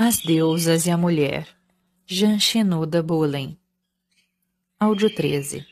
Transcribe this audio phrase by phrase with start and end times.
[0.00, 1.48] As Deusas e a Mulher,
[2.06, 3.58] Jean Chenuda Bullen.
[4.78, 5.66] Áudio 13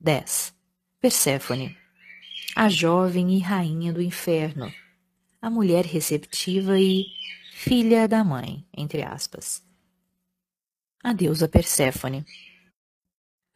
[0.00, 0.52] 10.
[1.00, 1.78] Perséfone,
[2.56, 4.74] a jovem e rainha do inferno,
[5.40, 7.06] a mulher receptiva e
[7.52, 9.62] filha da mãe, entre aspas.
[11.00, 12.26] A deusa Perséfone.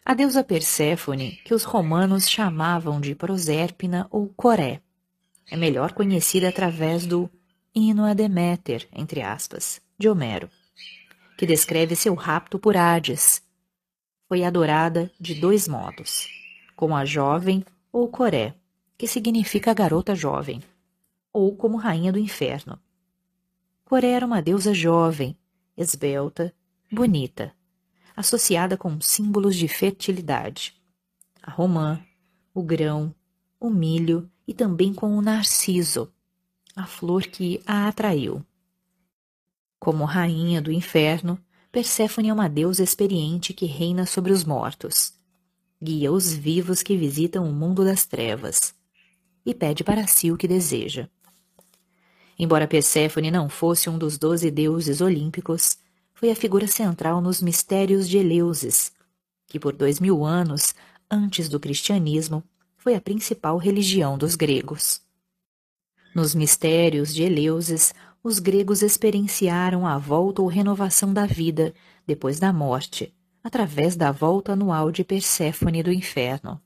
[0.05, 4.81] A deusa Perséfone, que os romanos chamavam de Prosérpina ou Coré,
[5.51, 7.29] é melhor conhecida através do
[7.73, 10.51] Hino a Deméter, entre aspas, de Homero,
[11.39, 13.43] que descreve seu rapto por Hades.
[14.27, 16.27] Foi adorada de dois modos,
[16.75, 18.57] como a jovem ou Coré,
[18.99, 20.61] que significa garota jovem,
[21.33, 22.77] ou como rainha do inferno.
[23.85, 25.39] Coré era uma deusa jovem,
[25.77, 26.53] esbelta,
[26.91, 27.55] bonita,
[28.17, 30.75] associada com símbolos de fertilidade.
[31.41, 32.05] A romã,
[32.53, 33.15] o grão,
[33.61, 36.13] o milho e também com o narciso,
[36.81, 38.43] a flor que a atraiu.
[39.79, 41.39] Como rainha do inferno,
[41.71, 45.13] Perséfone é uma deusa experiente que reina sobre os mortos.
[45.83, 48.75] Guia os vivos que visitam o mundo das trevas
[49.45, 51.07] e pede para si o que deseja.
[52.39, 55.77] Embora Perséfone não fosse um dos doze deuses olímpicos,
[56.15, 58.91] foi a figura central nos mistérios de Eleusis,
[59.47, 60.75] que por dois mil anos
[61.11, 62.43] antes do cristianismo
[62.79, 65.03] foi a principal religião dos gregos.
[66.15, 71.73] Nos mistérios de Eleusis, os gregos experienciaram a volta ou renovação da vida
[72.07, 76.61] depois da morte, através da volta anual de Perséfone do inferno.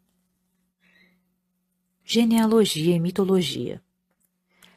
[2.03, 3.83] Genealogia e mitologia.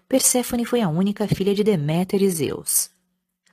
[0.07, 2.89] Perséfone foi a única filha de Deméter e Zeus.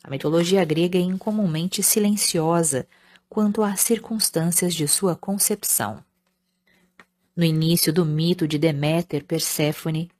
[0.02, 2.86] A mitologia grega é incomumente silenciosa
[3.28, 6.04] quanto às circunstâncias de sua concepção.
[7.34, 10.10] No início do mito de Deméter Perséfone,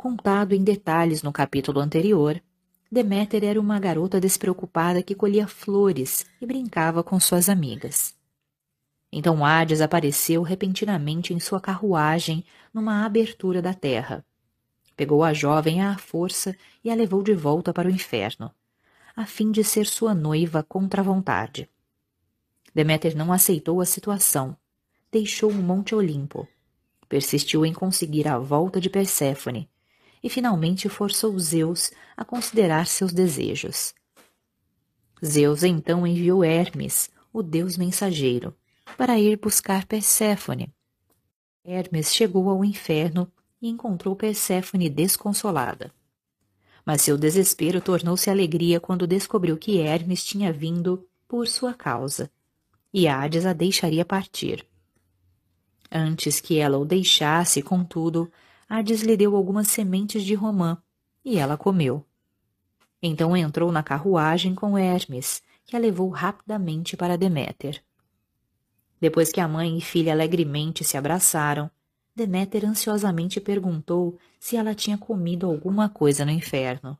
[0.00, 2.42] contado em detalhes no capítulo anterior,
[2.90, 8.14] Deméter era uma garota despreocupada que colhia flores e brincava com suas amigas.
[9.12, 12.42] Então Hades apareceu repentinamente em sua carruagem
[12.72, 14.24] numa abertura da terra.
[14.96, 18.50] Pegou a jovem à força e a levou de volta para o inferno,
[19.14, 21.68] a fim de ser sua noiva contra a vontade.
[22.74, 24.56] Deméter não aceitou a situação.
[25.12, 26.48] Deixou o Monte Olimpo.
[27.06, 29.68] Persistiu em conseguir a volta de Perséfone
[30.22, 33.94] e finalmente forçou Zeus a considerar seus desejos.
[35.24, 38.54] Zeus então enviou Hermes, o deus mensageiro,
[38.96, 40.72] para ir buscar Perséfone.
[41.64, 43.30] Hermes chegou ao inferno
[43.60, 45.92] e encontrou Perséfone desconsolada.
[46.84, 52.30] Mas seu desespero tornou-se alegria quando descobriu que Hermes tinha vindo por sua causa,
[52.92, 54.66] e Hades a deixaria partir.
[55.92, 58.30] Antes que ela o deixasse, contudo,
[58.72, 60.80] Hades lhe deu algumas sementes de romã,
[61.24, 62.06] e ela comeu.
[63.02, 67.82] Então entrou na carruagem com Hermes, que a levou rapidamente para Deméter.
[69.00, 71.68] Depois que a mãe e filha alegremente se abraçaram,
[72.14, 76.96] Deméter ansiosamente perguntou se ela tinha comido alguma coisa no inferno.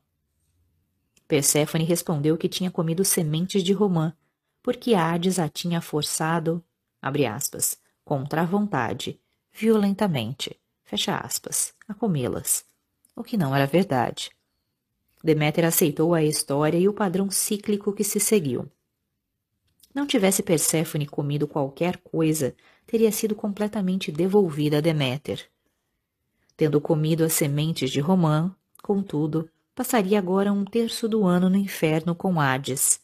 [1.25, 4.13] Perséfone respondeu que tinha comido sementes de romã,
[4.61, 6.61] porque Hades a tinha forçado,
[7.01, 9.21] abre aspas, contra a vontade,
[9.53, 10.59] violentamente,
[10.91, 12.65] fecha aspas, a comê-las,
[13.15, 14.29] o que não era verdade.
[15.23, 18.69] Deméter aceitou a história e o padrão cíclico que se seguiu.
[19.95, 22.53] Não tivesse Perséfone comido qualquer coisa,
[22.85, 25.49] teria sido completamente devolvida a Deméter.
[26.57, 28.53] Tendo comido as sementes de Romã,
[28.83, 32.99] contudo, passaria agora um terço do ano no inferno com Hades,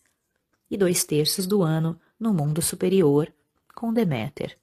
[0.70, 3.32] e dois terços do ano no mundo superior
[3.74, 4.58] com Deméter.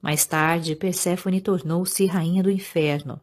[0.00, 3.20] Mais tarde, Perséfone tornou-se rainha do inferno.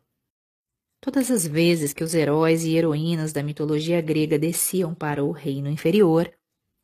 [1.00, 5.70] Todas as vezes que os heróis e heroínas da mitologia grega desciam para o reino
[5.70, 6.32] inferior,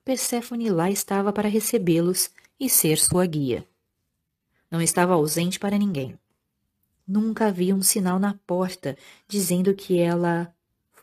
[0.06, 2.30] Perséfone lá estava para recebê-los
[2.60, 3.68] e ser sua guia.
[4.70, 6.18] Não estava ausente para ninguém.
[7.06, 8.98] Nunca havia um sinal na porta
[9.28, 10.54] dizendo que ela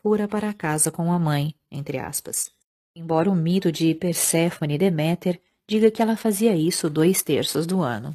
[0.01, 2.51] fora para casa com a mãe, entre aspas.
[2.95, 7.81] Embora o mito de Perséfone e Deméter diga que ela fazia isso dois terços do
[7.81, 8.13] ano.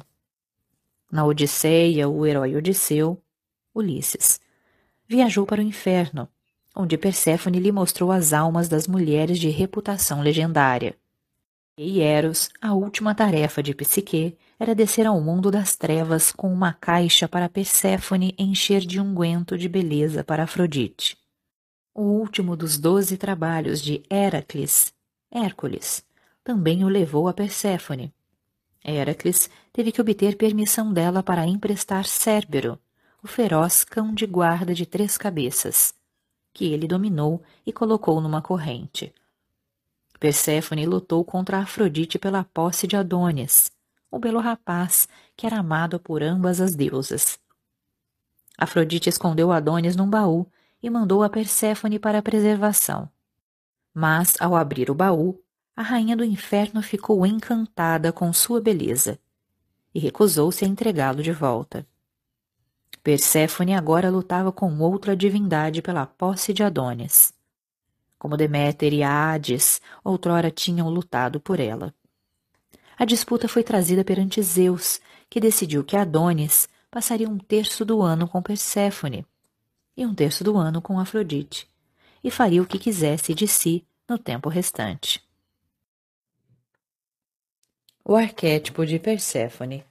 [1.11, 3.21] Na Odisseia, o herói Odisseu,
[3.73, 4.39] Ulisses,
[5.07, 6.27] viajou para o inferno,
[6.75, 10.95] onde Perséfone lhe mostrou as almas das mulheres de reputação legendária.
[11.77, 16.71] E Eros, a última tarefa de Psique era descer ao mundo das trevas com uma
[16.71, 21.17] caixa para Perséfone encher de unguento de beleza para Afrodite.
[21.93, 24.93] O último dos doze trabalhos de Heracles,
[25.29, 26.05] Hércules,
[26.43, 28.13] também o levou a Perséfone,
[28.85, 32.79] Heracles teve que obter permissão dela para emprestar Cérbero,
[33.23, 35.95] o feroz cão de guarda de três cabeças,
[36.53, 39.11] que ele dominou e colocou numa corrente.
[40.19, 43.71] Perséfone lutou contra Afrodite pela posse de Adônis,
[44.11, 47.39] o belo rapaz que era amado por ambas as deusas.
[48.57, 50.47] Afrodite escondeu Adônis num baú
[50.81, 53.09] e mandou a Perséfone para a preservação.
[53.93, 55.41] Mas, ao abrir o baú,
[55.75, 59.19] a rainha do inferno ficou encantada com sua beleza
[59.93, 61.85] e recusou-se a entregá-lo de volta.
[63.03, 67.33] Perséfone agora lutava com outra divindade pela posse de Adônis,
[68.17, 71.93] como Deméter e Hades outrora tinham lutado por ela.
[72.97, 78.27] A disputa foi trazida perante Zeus, que decidiu que Adônis passaria um terço do ano
[78.27, 79.25] com Perséfone
[79.97, 81.69] e um terço do ano com Afrodite,
[82.23, 85.25] e faria o que quisesse de si no tempo restante.
[88.07, 89.83] O arquétipo de Perséfone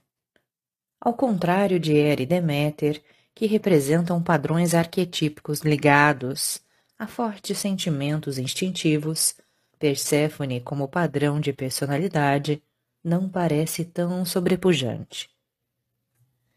[1.01, 3.03] Ao contrário de Hera e Deméter,
[3.33, 6.61] que representam padrões arquetípicos ligados
[6.97, 9.35] a fortes sentimentos instintivos,
[9.77, 12.63] Perséfone, como padrão de personalidade,
[13.03, 15.29] não parece tão sobrepujante.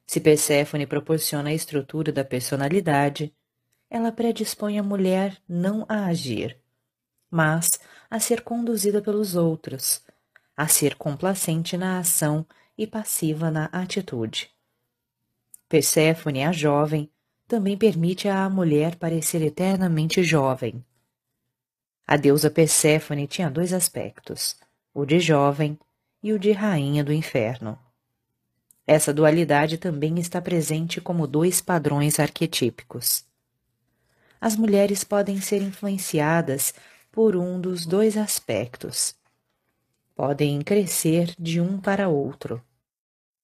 [0.06, 3.34] Se Perséfone proporciona a estrutura da personalidade,
[3.90, 6.56] ela predispõe a mulher não a agir,
[7.28, 7.69] mas
[8.08, 10.06] a ser conduzida pelos outros,
[10.58, 12.44] a ser complacente na ação
[12.76, 14.50] e passiva na atitude.
[15.69, 17.08] Perséfone, a jovem,
[17.46, 20.84] também permite à mulher parecer eternamente jovem.
[22.05, 24.56] A deusa Perséfone tinha dois aspectos,
[24.93, 25.78] o de jovem
[26.20, 27.78] e o de rainha do inferno.
[28.84, 33.25] Essa dualidade também está presente como dois padrões arquetípicos.
[34.40, 36.75] As mulheres podem ser influenciadas
[37.12, 39.17] por um dos dois aspectos.
[40.18, 42.60] Podem crescer de um para outro,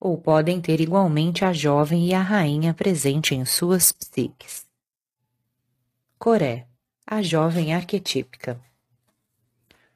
[0.00, 4.66] ou podem ter igualmente a jovem e a rainha presente em suas psiques.
[6.18, 6.66] Coré,
[7.06, 8.60] a jovem arquetípica.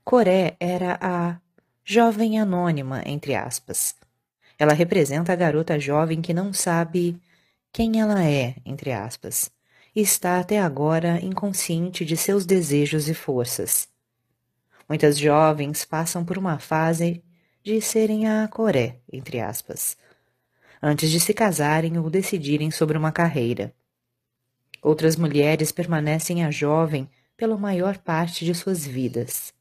[0.05, 1.41] Coré era a
[1.85, 3.97] jovem anônima, entre aspas,
[4.57, 7.21] ela representa a garota jovem que não sabe
[7.73, 9.51] quem ela é, entre aspas,
[9.97, 13.89] e está até agora inconsciente de seus desejos e forças.
[14.89, 17.23] Muitas jovens passam por uma fase
[17.63, 19.99] de serem a coré, entre aspas,
[20.83, 23.75] antes de se casarem ou decidirem sobre uma carreira.
[24.81, 27.07] Outras mulheres permanecem a jovem
[27.37, 29.53] pela maior parte de suas vidas.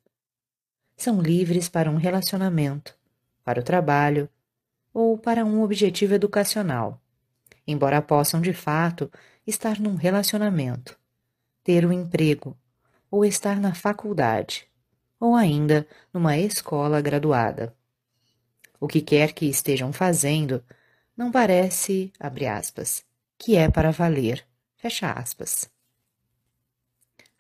[0.96, 2.98] São livres para um relacionamento,
[3.44, 4.30] para o trabalho,
[4.94, 7.02] ou para um objetivo educacional,
[7.68, 9.12] embora possam de fato
[9.46, 10.98] estar num relacionamento,
[11.64, 12.58] ter um emprego,
[13.12, 14.68] ou estar na faculdade,
[15.20, 17.76] ou ainda numa escola graduada.
[18.80, 20.64] O que quer que estejam fazendo
[21.16, 23.04] não parece, abre aspas,
[23.38, 25.70] que é para valer, fecha aspas.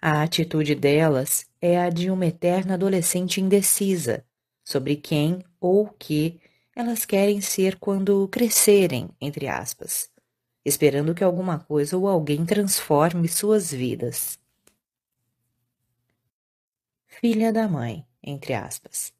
[0.01, 4.23] A atitude delas é a de uma eterna adolescente indecisa
[4.63, 6.39] sobre quem ou que
[6.75, 10.09] elas querem ser quando crescerem, entre aspas,
[10.63, 14.39] esperando que alguma coisa ou alguém transforme suas vidas.
[17.19, 19.11] Filha da mãe, entre aspas.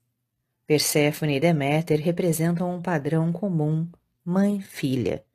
[0.68, 3.90] Perséfone e Deméter representam um padrão comum
[4.24, 5.26] mãe-filha,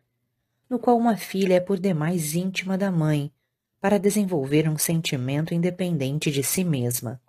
[0.71, 3.33] no qual uma filha é por demais íntima da mãe,
[3.81, 7.21] para desenvolver um sentimento independente de si mesma.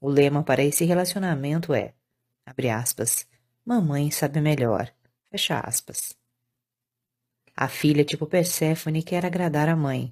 [0.00, 1.92] O lema para esse relacionamento é,
[2.46, 3.26] abre aspas,
[3.66, 4.90] Mamãe sabe melhor.
[5.30, 6.16] Fecha aspas.
[7.54, 10.10] A filha, tipo Perséfone, quer agradar a mãe.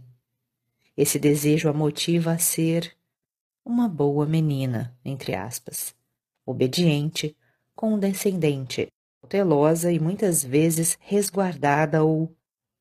[0.95, 3.00] Esse desejo a motiva a ser
[3.65, 5.95] uma boa menina, entre aspas,
[6.45, 7.37] obediente,
[7.75, 8.89] condescendente,
[9.21, 12.35] cautelosa e muitas vezes resguardada ou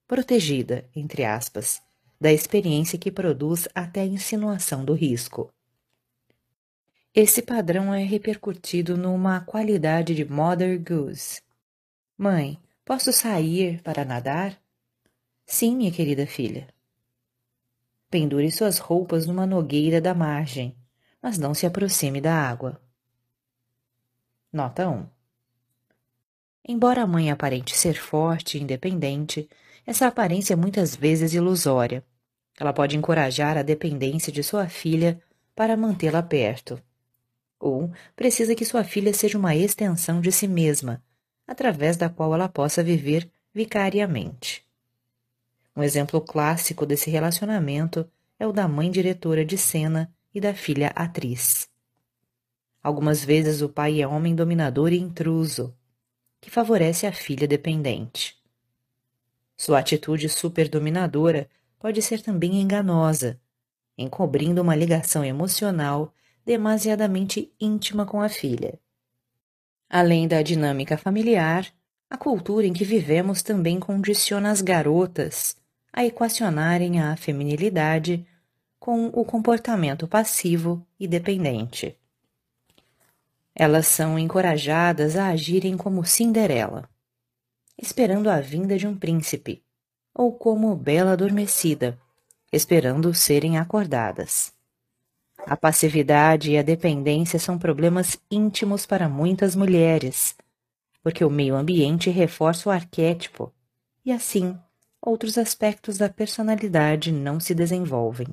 [0.08, 1.82] protegida, entre aspas,
[2.20, 5.54] da experiência que produz até a insinuação do risco.
[7.14, 11.42] Esse padrão é repercutido numa qualidade de Mother Goose.
[12.18, 14.62] Mãe, posso sair para nadar?
[15.46, 16.68] Sim, minha querida filha.
[18.10, 20.76] Pendure suas roupas numa nogueira da margem,
[21.22, 22.82] mas não se aproxime da água.
[24.52, 25.06] Nota 1.
[26.68, 29.48] Embora a mãe aparente ser forte e independente,
[29.86, 32.04] essa aparência é muitas vezes ilusória.
[32.60, 35.22] Ela pode encorajar a dependência de sua filha
[35.56, 36.82] para mantê-la perto
[37.60, 41.04] ou precisa que sua filha seja uma extensão de si mesma,
[41.46, 44.66] através da qual ela possa viver vicariamente.
[45.76, 48.10] Um exemplo clássico desse relacionamento
[48.40, 51.70] é o da mãe diretora de cena e da filha atriz.
[52.82, 55.76] Algumas vezes o pai é homem dominador e intruso,
[56.40, 58.38] que favorece a filha dependente.
[59.58, 63.40] Sua atitude superdominadora pode ser também enganosa,
[63.98, 66.14] encobrindo uma ligação emocional
[66.46, 68.80] demasiadamente íntima com a filha.
[69.90, 71.66] Além da dinâmica familiar,
[72.10, 75.56] a cultura em que vivemos também condiciona as garotas
[75.94, 78.26] a equacionarem a feminilidade
[78.80, 81.96] com o comportamento passivo e dependente.
[83.54, 86.90] Elas são encorajadas a agirem como Cinderela,
[87.78, 89.62] esperando a vinda de um príncipe,
[90.14, 92.00] ou como Bela Adormecida,
[92.52, 94.54] esperando serem acordadas.
[95.46, 100.36] A passividade e a dependência são problemas íntimos para muitas mulheres,
[101.02, 103.54] porque o meio ambiente reforça o arquétipo
[104.06, 104.58] e, assim,
[105.02, 108.28] outros aspectos da personalidade não se desenvolvem.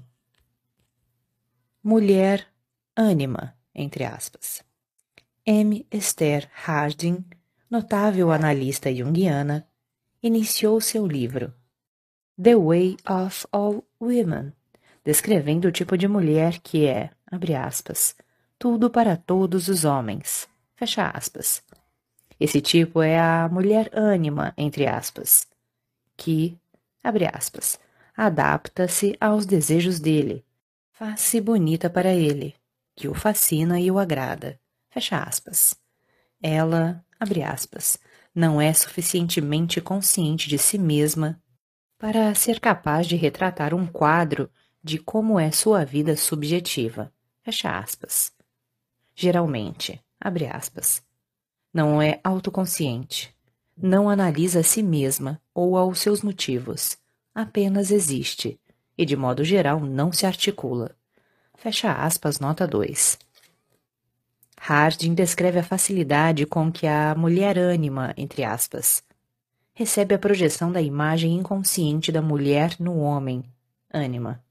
[1.82, 2.46] Mulher
[2.96, 4.64] ânima, entre aspas.
[5.44, 5.87] M.
[5.90, 7.25] Esther Harding,
[7.70, 9.68] notável analista junguiana,
[10.23, 11.54] iniciou seu livro
[12.42, 14.52] The Way of All Women,
[15.04, 18.16] descrevendo o tipo de mulher que é, abre aspas,
[18.58, 21.62] tudo para todos os homens, fecha aspas.
[22.38, 25.47] Esse tipo é a mulher ânima, entre aspas,
[26.16, 26.59] que,
[27.02, 27.78] abre aspas,
[28.16, 30.45] adapta-se aos desejos dele,
[30.93, 32.55] faz-se bonita para ele,
[32.95, 35.75] que o fascina e o agrada, fecha aspas.
[36.43, 37.99] Ela, abre aspas,
[38.35, 41.40] não é suficientemente consciente de si mesma
[41.99, 44.50] para ser capaz de retratar um quadro
[44.83, 47.12] de como é sua vida subjetiva.
[47.43, 48.31] Fecha aspas.
[49.14, 51.02] Geralmente, abre aspas,
[51.76, 53.37] não é autoconsciente,
[53.76, 56.97] não analisa a si mesma ou aos seus motivos,
[57.35, 58.59] apenas existe
[58.97, 60.97] e, de modo geral, não se articula.
[61.54, 63.18] Fecha aspas, nota 2.
[64.59, 69.02] Harding descreve a facilidade com que a mulher ânima, entre aspas,
[69.75, 73.45] recebe a projeção da imagem inconsciente da mulher no homem,
[73.92, 74.42] ânima,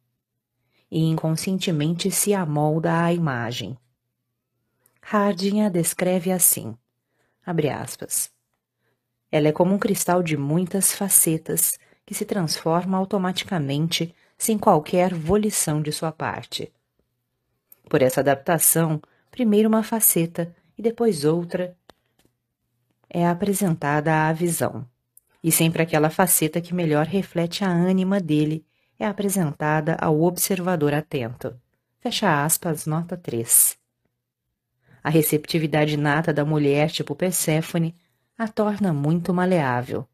[0.91, 3.75] e inconscientemente se amolda à imagem.
[5.01, 6.77] Harding a descreve assim,
[9.32, 15.82] ela é como um cristal de muitas facetas que se transforma automaticamente sem qualquer volição
[15.82, 16.72] de sua parte.
[17.90, 21.75] Por essa adaptação, primeiro uma faceta e depois outra
[23.10, 24.88] é apresentada à visão,
[25.44, 28.66] e sempre aquela faceta que melhor reflete a ânima dele
[28.98, 31.60] é apresentada ao observador atento.
[32.00, 33.78] Fecha aspas, nota 3.
[35.05, 37.95] A receptividade nata da mulher tipo Perséfone
[38.35, 40.09] a torna muito maleável.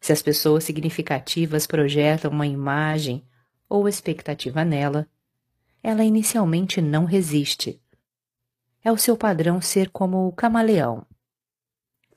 [0.00, 3.24] Se as pessoas significativas projetam uma imagem
[3.68, 5.06] ou expectativa nela,
[5.84, 7.80] ela inicialmente não resiste.
[8.82, 11.06] É o seu padrão ser como o camaleão.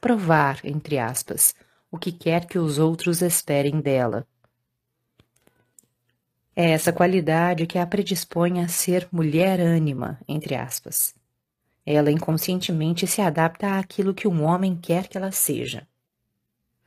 [0.01, 1.53] Provar, entre aspas,
[1.91, 4.27] o que quer que os outros esperem dela
[6.55, 11.18] é essa qualidade que a predispõe a ser mulher ânima, entre aspas.
[11.91, 15.87] Ela inconscientemente se adapta àquilo que um homem quer que ela seja.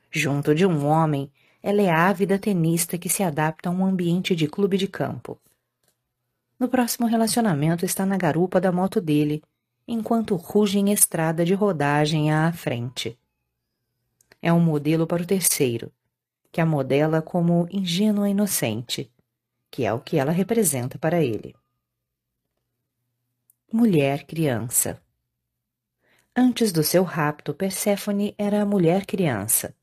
[0.09, 1.29] Junto de um homem,
[1.61, 5.37] ela é ávida tenista que se adapta a um ambiente de clube de campo.
[6.57, 9.43] No próximo relacionamento está na garupa da moto dele,
[9.85, 13.19] enquanto ruge em estrada de rodagem à frente.
[14.41, 15.91] É um modelo para o terceiro,
[16.49, 19.11] que a modela como ingênua inocente,
[19.69, 21.53] que é o que ela representa para ele.
[23.75, 25.01] Mulher criança.
[26.35, 29.75] Antes do seu rapto, Perséfone era mulher criança,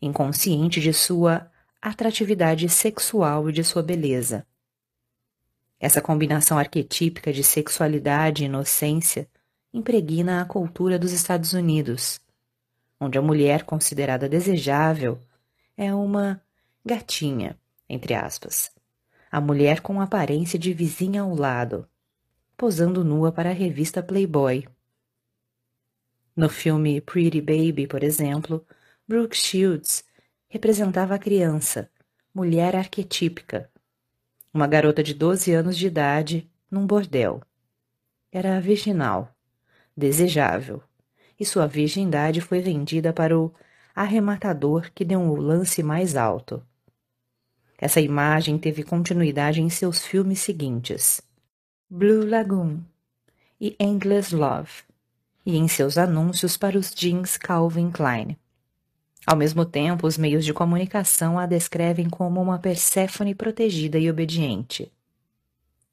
[0.00, 1.50] inconsciente de sua
[1.82, 4.46] atratividade sexual e de sua beleza.
[5.80, 9.28] Essa combinação arquetípica de sexualidade e inocência
[9.74, 12.20] impregna a cultura dos Estados Unidos,
[13.00, 15.20] onde a mulher considerada desejável
[15.76, 16.40] é uma
[16.84, 18.70] gatinha, entre aspas,
[19.32, 21.88] a mulher com aparência de vizinha ao lado,
[22.56, 24.66] posando nua para a revista Playboy.
[26.34, 28.66] No filme Pretty Baby, por exemplo,
[29.06, 30.04] Brooke Shields
[30.48, 31.90] representava a criança,
[32.34, 33.70] mulher arquetípica,
[34.52, 37.42] uma garota de 12 anos de idade num bordel.
[38.32, 39.34] Era virginal,
[39.96, 40.82] desejável,
[41.38, 43.52] e sua virgindade foi vendida para o
[43.94, 46.62] arrematador que deu um lance mais alto.
[47.78, 51.20] Essa imagem teve continuidade em seus filmes seguintes,
[51.88, 52.80] Blue Lagoon
[53.60, 54.82] e Endless Love,
[55.46, 58.36] e em seus anúncios para os jeans Calvin Klein.
[59.24, 64.90] Ao mesmo tempo, os meios de comunicação a descrevem como uma Perséfone protegida e obediente.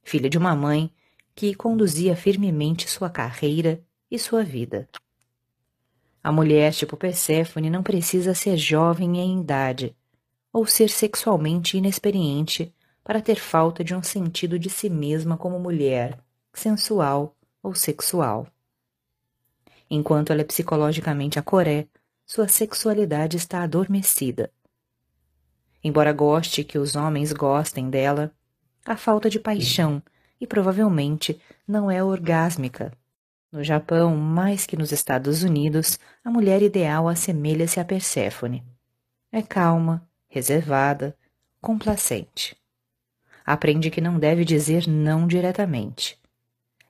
[0.01, 0.91] Filha de uma mãe
[1.35, 4.89] que conduzia firmemente sua carreira e sua vida.
[6.23, 9.95] A mulher tipo Perséfone não precisa ser jovem em idade
[10.51, 12.73] ou ser sexualmente inexperiente
[13.03, 16.19] para ter falta de um sentido de si mesma como mulher,
[16.53, 18.47] sensual ou sexual.
[19.89, 21.87] Enquanto ela é psicologicamente a Coré,
[22.25, 24.51] sua sexualidade está adormecida.
[25.83, 28.31] Embora goste que os homens gostem dela,
[28.85, 30.01] a falta de paixão
[30.39, 32.91] e provavelmente não é orgásmica.
[33.51, 38.63] No Japão, mais que nos Estados Unidos, a mulher ideal assemelha-se a Perséfone.
[39.31, 41.15] É calma, reservada,
[41.61, 42.57] complacente.
[43.45, 46.17] Aprende que não deve dizer não diretamente.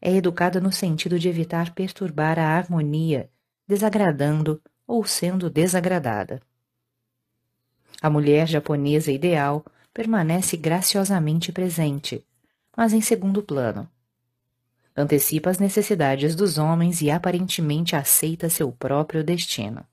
[0.01, 3.29] É educada no sentido de evitar perturbar a harmonia,
[3.67, 6.41] desagradando ou sendo desagradada.
[8.01, 12.25] A mulher japonesa ideal permanece graciosamente presente,
[12.75, 13.89] mas em segundo plano.
[14.95, 19.85] Antecipa as necessidades dos homens e aparentemente aceita seu próprio destino.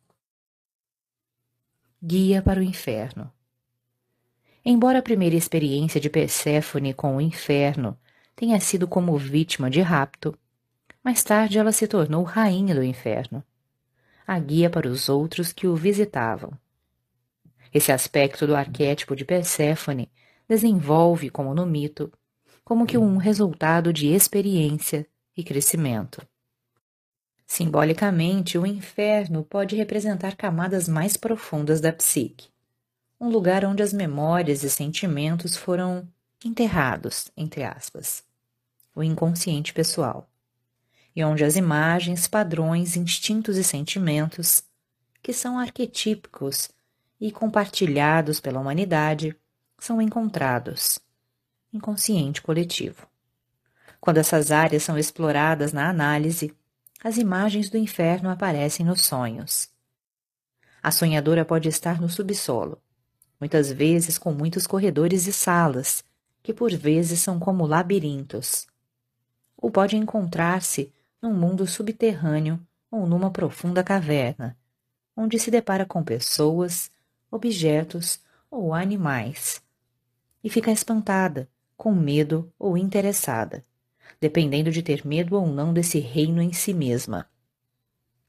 [2.02, 3.30] Guia para o inferno.
[4.64, 7.98] Embora a primeira experiência de Perséfone com o inferno
[8.36, 10.36] tenha sido como vítima de rapto,
[11.02, 13.42] mais tarde ela se tornou rainha do inferno,
[14.26, 16.52] a guia para os outros que o visitavam.
[17.72, 20.10] Esse aspecto do arquétipo de Perséfone
[20.46, 22.12] desenvolve, como no mito,
[22.62, 26.20] como que um resultado de experiência e crescimento.
[27.46, 32.49] Simbolicamente, o inferno pode representar camadas mais profundas da psique,
[33.20, 36.08] um lugar onde as memórias e sentimentos foram
[36.42, 38.24] enterrados, entre aspas,
[38.94, 40.26] o inconsciente pessoal,
[41.14, 44.64] e onde as imagens, padrões, instintos e sentimentos,
[45.22, 46.70] que são arquetípicos
[47.20, 49.36] e compartilhados pela humanidade,
[49.78, 50.98] são encontrados,
[51.70, 53.06] inconsciente coletivo.
[54.00, 56.54] Quando essas áreas são exploradas na análise,
[57.04, 59.68] as imagens do inferno aparecem nos sonhos.
[60.82, 62.80] A sonhadora pode estar no subsolo,
[63.40, 66.04] muitas vezes com muitos corredores e salas,
[66.42, 68.66] que por vezes são como labirintos.
[69.56, 72.60] Ou pode encontrar-se num mundo subterrâneo
[72.90, 74.56] ou numa profunda caverna,
[75.16, 76.90] onde se depara com pessoas,
[77.30, 79.62] objetos ou animais,
[80.42, 83.64] e fica espantada, com medo ou interessada,
[84.20, 87.28] dependendo de ter medo ou não desse reino em si mesma.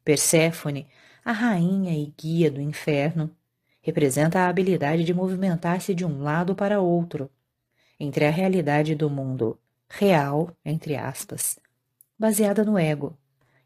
[0.04, 0.88] Perséfone,
[1.24, 3.36] a rainha e guia do inferno,
[3.82, 7.30] representa a habilidade de movimentar-se de um lado para outro,
[8.00, 11.60] entre a realidade do mundo real, entre aspas,
[12.18, 13.18] baseada no ego,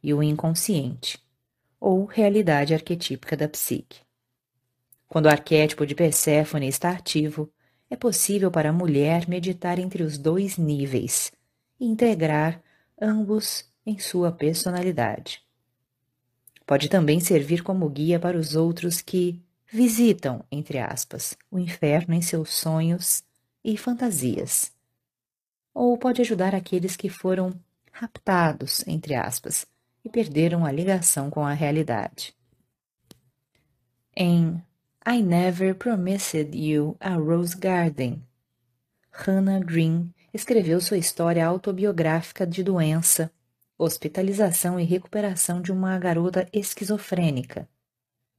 [0.01, 1.19] e o inconsciente,
[1.79, 3.99] ou realidade arquetípica da psique.
[5.07, 7.51] Quando o arquétipo de Perséfone está ativo,
[7.89, 11.31] é possível para a mulher meditar entre os dois níveis
[11.79, 12.61] e integrar
[12.99, 15.41] ambos em sua personalidade.
[16.65, 22.21] Pode também servir como guia para os outros que, visitam, entre aspas, o inferno em
[22.21, 23.23] seus sonhos
[23.63, 24.71] e fantasias.
[25.73, 27.53] Ou pode ajudar aqueles que foram
[27.91, 29.65] raptados, entre aspas,
[30.03, 32.35] e perderam a ligação com a realidade.
[34.15, 34.63] Em
[35.05, 38.23] I Never Promised You a Rose Garden,
[39.11, 43.31] Hannah Green escreveu sua história autobiográfica de doença,
[43.77, 47.67] hospitalização e recuperação de uma garota esquizofrênica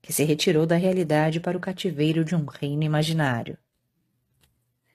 [0.06, 3.58] que se retirou da realidade para o cativeiro de um reino imaginário.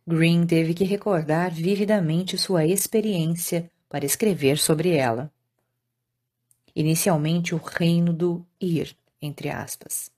[0.07, 5.29] Green teve que recordar vividamente sua experiência para escrever sobre ela.
[6.73, 10.09] Inicialmente, o reino do ir, entre aspas,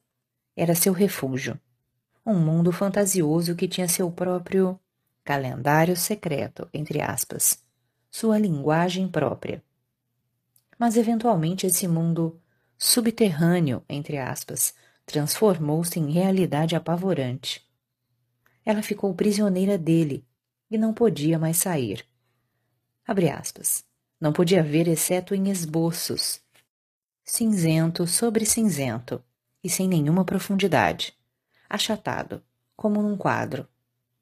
[0.56, 1.60] era seu refúgio,
[2.24, 4.80] um mundo fantasioso que tinha seu próprio
[5.24, 7.58] calendário secreto, entre aspas,
[8.12, 9.64] sua linguagem própria.
[10.78, 12.40] Mas eventualmente esse mundo
[12.78, 14.74] subterrâneo, entre aspas,
[15.06, 17.66] transformou-se em realidade apavorante.
[18.66, 20.26] Ela ficou prisioneira dele
[20.70, 22.06] e não podia mais sair.
[23.06, 23.84] Abre aspas.
[24.20, 26.40] Não podia ver exceto em esboços.
[27.26, 29.22] Cinzento sobre cinzento
[29.64, 31.14] e sem nenhuma profundidade.
[31.70, 32.42] Achatado,
[32.76, 33.68] como num quadro.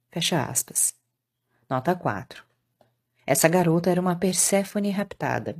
[0.09, 0.93] Fecha aspas.
[1.69, 2.43] Nota 4.
[3.25, 5.55] Essa garota era uma Perséfone raptada.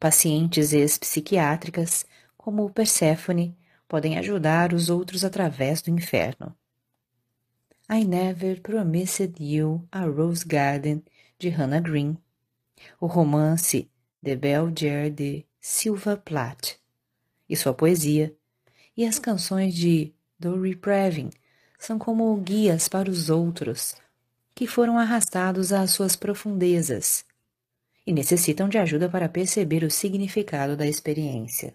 [0.00, 3.54] Pacientes ex-psiquiátricas como Perséfone,
[3.86, 6.56] podem ajudar os outros através do inferno.
[7.86, 11.04] I Never Promised You a Rose Garden,
[11.38, 12.16] de Hannah Green.
[12.98, 13.90] O romance
[14.24, 16.76] The Belger de Silva Plath
[17.46, 18.34] e sua poesia,
[18.96, 21.28] e as canções de Dory Previn
[21.78, 23.96] são como guias para os outros,
[24.54, 27.28] que foram arrastados às suas profundezas
[28.06, 31.74] e necessitam de ajuda para perceber o significado da experiência.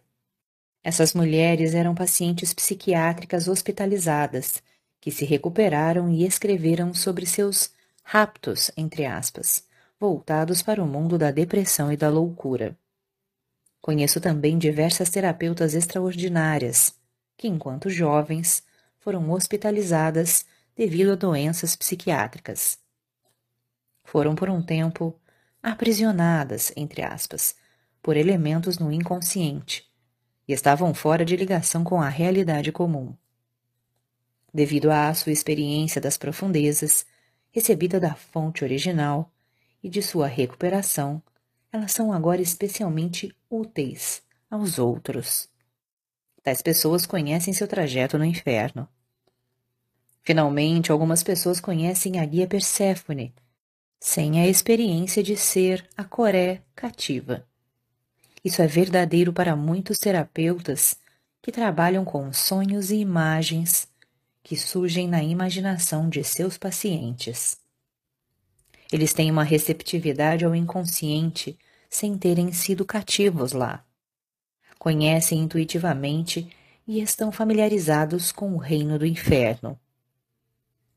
[0.83, 4.61] Essas mulheres eram pacientes psiquiátricas hospitalizadas,
[5.01, 7.71] que se recuperaram e escreveram sobre seus
[8.03, 9.63] raptos, entre aspas,
[9.99, 12.77] voltados para o mundo da depressão e da loucura.
[13.81, 16.95] Conheço também diversas terapeutas extraordinárias
[17.37, 18.63] que, enquanto jovens,
[18.99, 22.77] foram hospitalizadas devido a doenças psiquiátricas.
[24.03, 25.19] Foram por um tempo
[25.65, 27.55] aprisionadas, entre aspas,
[27.99, 29.83] por elementos no inconsciente
[30.47, 33.15] e estavam fora de ligação com a realidade comum.
[34.53, 37.03] Devido à sua experiência das profundezas,
[37.51, 39.33] recebida da fonte original
[39.81, 41.21] e de sua recuperação,
[41.71, 45.49] elas são agora especialmente úteis aos outros.
[46.43, 48.87] Tais pessoas conhecem seu trajeto no inferno.
[50.21, 53.33] Finalmente, algumas pessoas conhecem a guia Perséfone,
[53.99, 57.45] sem a experiência de ser a Coré cativa.
[58.43, 60.97] Isso é verdadeiro para muitos terapeutas
[61.41, 63.87] que trabalham com sonhos e imagens
[64.43, 67.57] que surgem na imaginação de seus pacientes.
[68.91, 71.57] Eles têm uma receptividade ao inconsciente
[71.89, 73.83] sem terem sido cativos lá.
[74.77, 76.47] Conhecem intuitivamente
[76.87, 79.79] e estão familiarizados com o reino do inferno.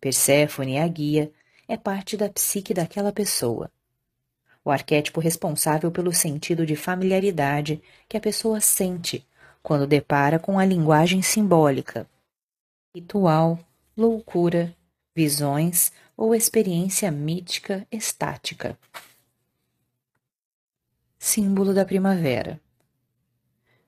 [0.00, 1.32] Perséfone, a guia,
[1.68, 3.70] é parte da psique daquela pessoa
[4.68, 9.26] o arquétipo responsável pelo sentido de familiaridade que a pessoa sente
[9.62, 12.06] quando depara com a linguagem simbólica,
[12.94, 13.58] ritual,
[13.96, 14.76] loucura,
[15.16, 18.78] visões ou experiência mítica estática.
[21.18, 22.60] Símbolo da primavera.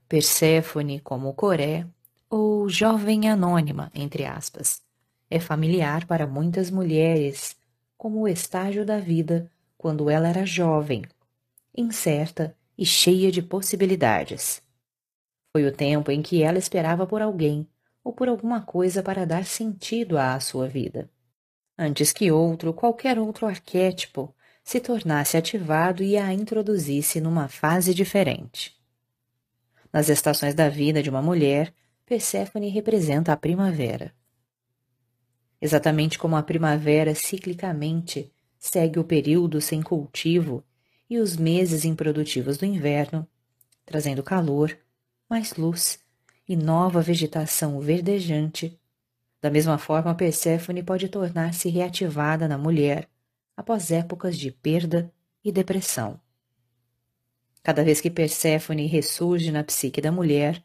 [0.09, 1.87] Perséfone como Coré,
[2.31, 4.81] ou jovem anônima, entre aspas,
[5.29, 7.60] é familiar para muitas mulheres
[8.01, 11.03] como o estágio da vida quando ela era jovem,
[11.77, 14.63] incerta e cheia de possibilidades.
[15.53, 17.69] Foi o tempo em que ela esperava por alguém
[18.03, 21.11] ou por alguma coisa para dar sentido à sua vida,
[21.79, 24.35] antes que outro, qualquer outro arquétipo,
[24.65, 28.81] se tornasse ativado e a introduzisse numa fase diferente.
[29.93, 31.71] Nas estações da vida de uma mulher,
[32.07, 34.11] Perséfone representa a primavera.
[35.61, 40.65] Exatamente como a primavera ciclicamente segue o período sem cultivo
[41.09, 43.27] e os meses improdutivos do inverno,
[43.85, 44.77] trazendo calor,
[45.29, 45.99] mais luz
[46.49, 48.79] e nova vegetação verdejante.
[49.41, 53.09] Da mesma forma, Perséfone pode tornar-se reativada na mulher
[53.57, 55.13] após épocas de perda
[55.45, 56.21] e depressão.
[57.63, 60.63] Cada vez que Perséfone ressurge na psique da mulher,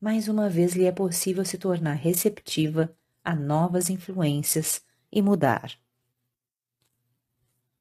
[0.00, 2.92] mais uma vez lhe é possível se tornar receptiva
[3.24, 5.72] a novas influências e mudar.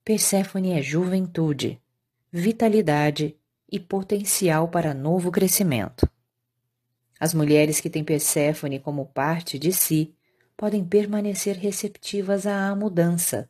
[0.03, 1.81] Perséfone é juventude,
[2.31, 3.37] vitalidade
[3.71, 6.09] e potencial para novo crescimento.
[7.19, 10.15] As mulheres que têm Perséfone como parte de si
[10.57, 13.49] podem permanecer receptivas à mudança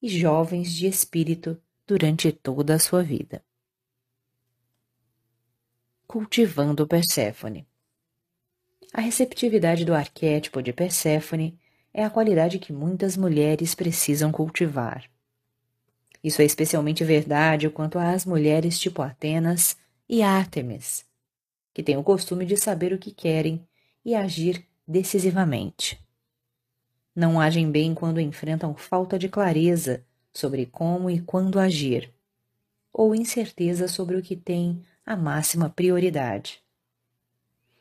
[0.00, 3.44] e jovens de espírito durante toda a sua vida.
[6.06, 7.66] Cultivando Perséfone.
[8.96, 11.60] A receptividade do arquétipo de Perséfone
[11.92, 15.04] é a qualidade que muitas mulheres precisam cultivar.
[16.24, 19.76] Isso é especialmente verdade quanto às mulheres tipo Atenas
[20.08, 21.04] e Ártemis,
[21.74, 23.68] que têm o costume de saber o que querem
[24.02, 26.02] e agir decisivamente.
[27.14, 32.10] Não agem bem quando enfrentam falta de clareza sobre como e quando agir,
[32.90, 36.64] ou incerteza sobre o que tem a máxima prioridade.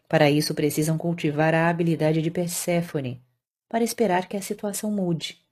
[0.08, 3.22] Para isso precisam cultivar a habilidade de Perséfone
[3.68, 5.44] para esperar que a situação mude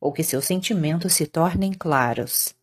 [0.00, 2.54] ou que seus sentimentos se tornem claros.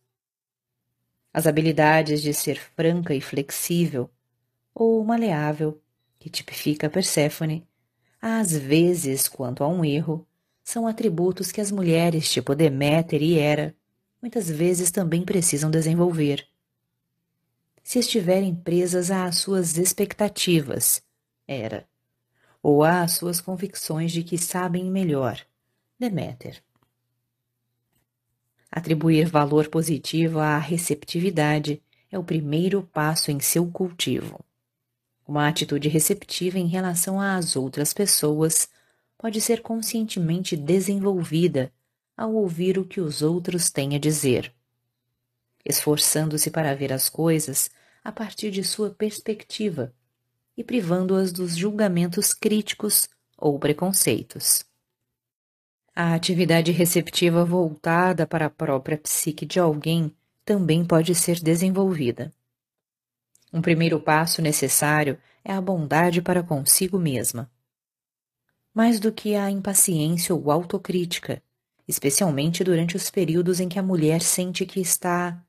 [1.32, 4.10] As habilidades de ser franca e flexível,
[4.74, 5.80] ou maleável,
[6.18, 7.66] que tipifica Perséfone,
[8.20, 10.26] às vezes, quanto a um erro,
[10.64, 13.74] são atributos que as mulheres tipo Deméter e Hera
[14.20, 16.44] muitas vezes também precisam desenvolver.
[17.84, 21.00] Se estiverem presas às suas expectativas,
[21.48, 21.88] Hera,
[22.62, 25.40] ou às suas convicções de que sabem melhor,
[25.98, 26.62] Deméter.
[28.70, 31.82] Atribuir valor positivo à receptividade
[32.12, 34.44] é o primeiro passo em seu cultivo.
[35.26, 38.68] Uma atitude receptiva em relação às outras pessoas
[39.16, 41.72] pode ser conscientemente desenvolvida
[42.16, 44.54] ao ouvir o que os outros têm a dizer,
[45.64, 47.70] esforçando-se para ver as coisas
[48.04, 49.94] a partir de sua perspectiva
[50.58, 54.64] e privando-as dos julgamentos críticos ou preconceitos.
[55.94, 60.12] A atividade receptiva voltada para a própria psique de alguém
[60.44, 62.32] também pode ser desenvolvida.
[63.52, 67.48] Um primeiro passo necessário é a bondade para consigo mesma.
[68.74, 71.42] mais do que a impaciência ou autocrítica,
[71.86, 75.44] especialmente durante os períodos em que a mulher sente que está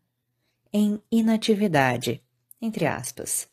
[0.73, 2.23] em inatividade,
[2.61, 3.47] entre aspas.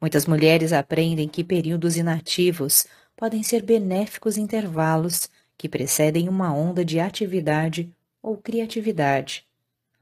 [0.00, 7.00] Muitas mulheres aprendem que períodos inativos podem ser benéficos intervalos que precedem uma onda de
[7.00, 7.90] atividade
[8.22, 9.46] ou criatividade,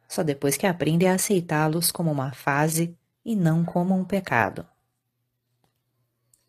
[0.09, 4.67] só depois que aprendem a aceitá-los como uma fase e não como um pecado.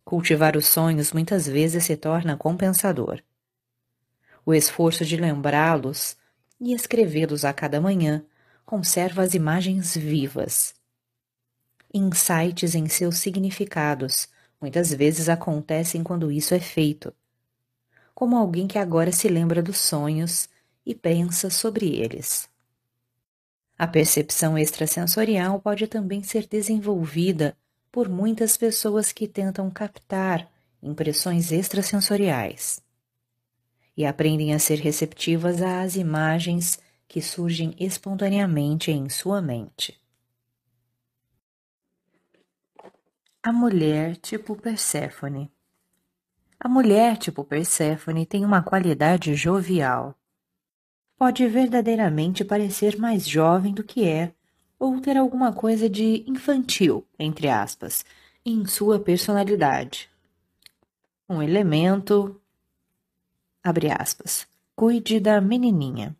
[0.03, 3.21] Cultivar os sonhos muitas vezes se torna compensador.
[4.45, 6.15] O esforço de lembrá-los
[6.60, 8.23] e escrevê-los a cada manhã
[8.65, 10.75] conserva as imagens vivas.
[11.97, 14.27] Insights em seus significados
[14.60, 17.13] muitas vezes acontecem quando isso é feito,
[18.13, 20.49] como alguém que agora se lembra dos sonhos
[20.86, 22.49] e pensa sobre eles.
[23.77, 27.55] A percepção extrasensorial pode também ser desenvolvida
[27.89, 30.51] por muitas pessoas que tentam captar
[30.84, 32.84] impressões extrasensoriais
[33.95, 36.77] e aprendem a ser receptivas às imagens
[37.08, 39.97] que surgem espontaneamente em sua mente.
[43.45, 45.51] A mulher tipo Perséfone.
[46.60, 50.15] A mulher tipo Perséfone tem uma qualidade jovial
[51.15, 54.34] pode verdadeiramente parecer mais jovem do que é,
[54.79, 58.03] ou ter alguma coisa de infantil, entre aspas,
[58.43, 60.10] em sua personalidade.
[61.29, 62.41] Um elemento,
[63.63, 66.17] abre aspas, cuide da menininha,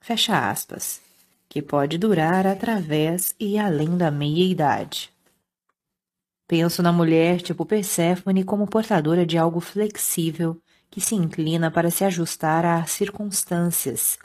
[0.00, 1.00] fecha aspas,
[1.48, 5.14] que pode durar através e além da meia-idade.
[6.46, 12.04] Penso na mulher tipo Perséfone como portadora de algo flexível que se inclina para se
[12.04, 14.18] ajustar às circunstâncias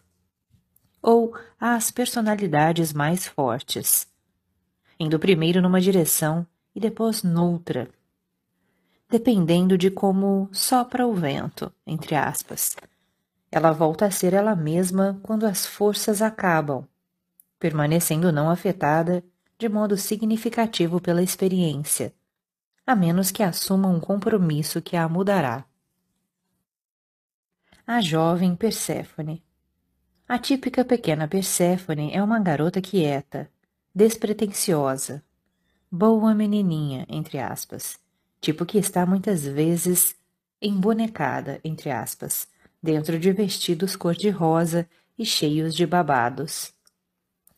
[1.01, 4.07] ou às personalidades mais fortes,
[4.99, 7.89] indo primeiro numa direção e depois noutra,
[9.09, 12.75] dependendo de como sopra o vento, entre aspas.
[13.51, 16.87] Ela volta a ser ela mesma quando as forças acabam,
[17.59, 19.23] permanecendo não afetada
[19.61, 22.11] de modo significativo pela experiência,
[22.83, 25.63] a menos que assuma um compromisso que a mudará.
[27.85, 29.43] A jovem Perséfone
[30.31, 33.51] a típica pequena Perséfone é uma garota quieta,
[33.93, 35.21] despretensiosa,
[35.91, 37.99] boa menininha, entre aspas,
[38.39, 40.15] tipo que está muitas vezes
[40.61, 42.47] embonecada, entre aspas,
[42.81, 46.73] dentro de vestidos cor-de-rosa e cheios de babados.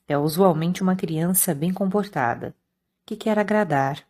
[0.08, 2.54] É usualmente uma criança bem comportada,
[3.06, 4.04] que quer agradar,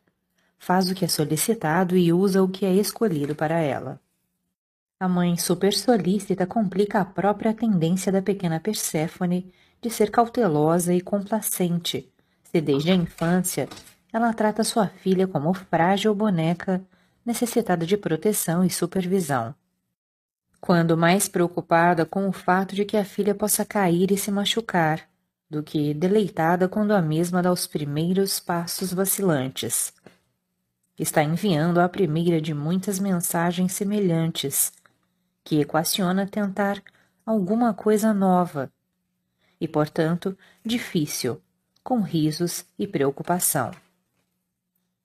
[0.57, 3.99] faz o que é solicitado e usa o que é escolhido para ela.
[4.99, 11.01] A mãe super solícita complica a própria tendência da pequena Perséfone de ser cautelosa e
[11.01, 12.09] complacente,
[12.43, 13.67] se desde a infância
[14.13, 16.81] ela trata sua filha como frágil boneca
[17.25, 19.53] necessitada de proteção e supervisão.
[20.61, 25.09] Quando mais preocupada com o fato de que a filha possa cair e se machucar,
[25.53, 29.93] do que deleitada quando a mesma dá os primeiros passos vacilantes.
[30.97, 34.73] Está enviando a primeira de muitas mensagens semelhantes
[35.43, 36.81] que equaciona tentar
[37.23, 38.71] alguma coisa nova
[39.61, 40.35] e, portanto,
[40.65, 41.39] difícil,
[41.83, 43.69] com risos e preocupação.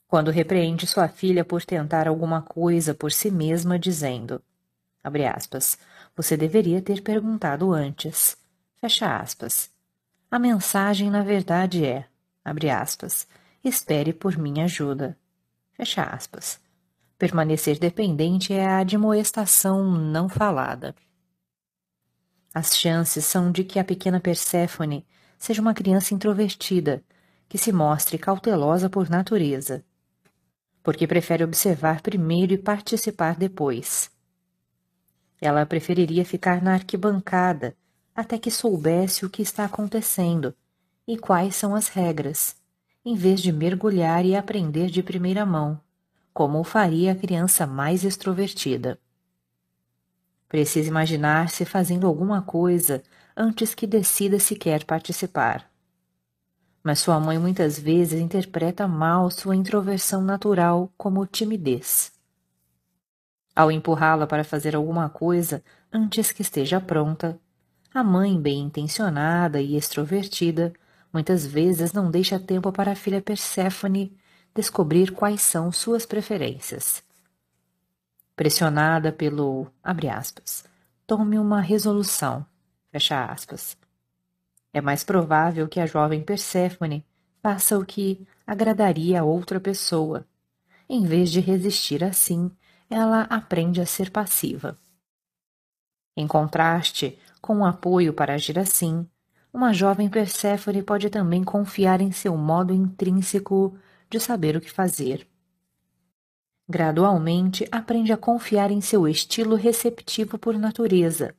[0.06, 4.42] Quando repreende sua filha por tentar alguma coisa por si mesma, dizendo:
[5.36, 5.78] aspas,
[6.16, 8.34] você deveria ter perguntado antes.
[8.80, 9.77] Fecha aspas.
[10.30, 12.06] A mensagem, na verdade, é:
[12.44, 13.26] abre aspas,
[13.64, 15.16] espere por minha ajuda.
[15.72, 16.60] Fecha aspas.
[17.16, 20.94] Permanecer dependente é a admoestação não falada.
[22.54, 25.06] As chances são de que a pequena Perséfone
[25.38, 27.02] seja uma criança introvertida,
[27.48, 29.82] que se mostre cautelosa por natureza,
[30.82, 34.10] porque prefere observar primeiro e participar depois.
[35.40, 37.74] Ela preferiria ficar na arquibancada
[38.18, 40.52] até que soubesse o que está acontecendo
[41.06, 42.56] e quais são as regras,
[43.04, 45.80] em vez de mergulhar e aprender de primeira mão
[46.34, 48.98] como o faria a criança mais extrovertida.
[50.48, 53.02] Precisa imaginar-se fazendo alguma coisa
[53.36, 55.70] antes que decida se quer participar.
[56.82, 62.12] Mas sua mãe muitas vezes interpreta mal sua introversão natural como timidez.
[63.54, 67.36] Ao empurrá-la para fazer alguma coisa antes que esteja pronta,
[67.92, 70.72] a mãe, bem intencionada e extrovertida,
[71.12, 74.16] muitas vezes não deixa tempo para a filha Perséfone
[74.54, 77.02] descobrir quais são suas preferências.
[78.36, 80.64] Pressionada pelo, abre aspas,
[81.06, 82.46] tome uma resolução,
[82.90, 83.76] fecha aspas.
[84.72, 87.04] É mais provável que a jovem Perséfone
[87.42, 90.26] faça o que agradaria a outra pessoa,
[90.88, 92.50] em vez de resistir assim
[92.90, 94.78] ela aprende a ser passiva.
[96.16, 99.06] Em contraste com o apoio para agir assim,
[99.52, 103.76] uma jovem Perséfone pode também confiar em seu modo intrínseco
[104.10, 105.26] de saber o que fazer.
[106.68, 111.34] Gradualmente, aprende a confiar em seu estilo receptivo por natureza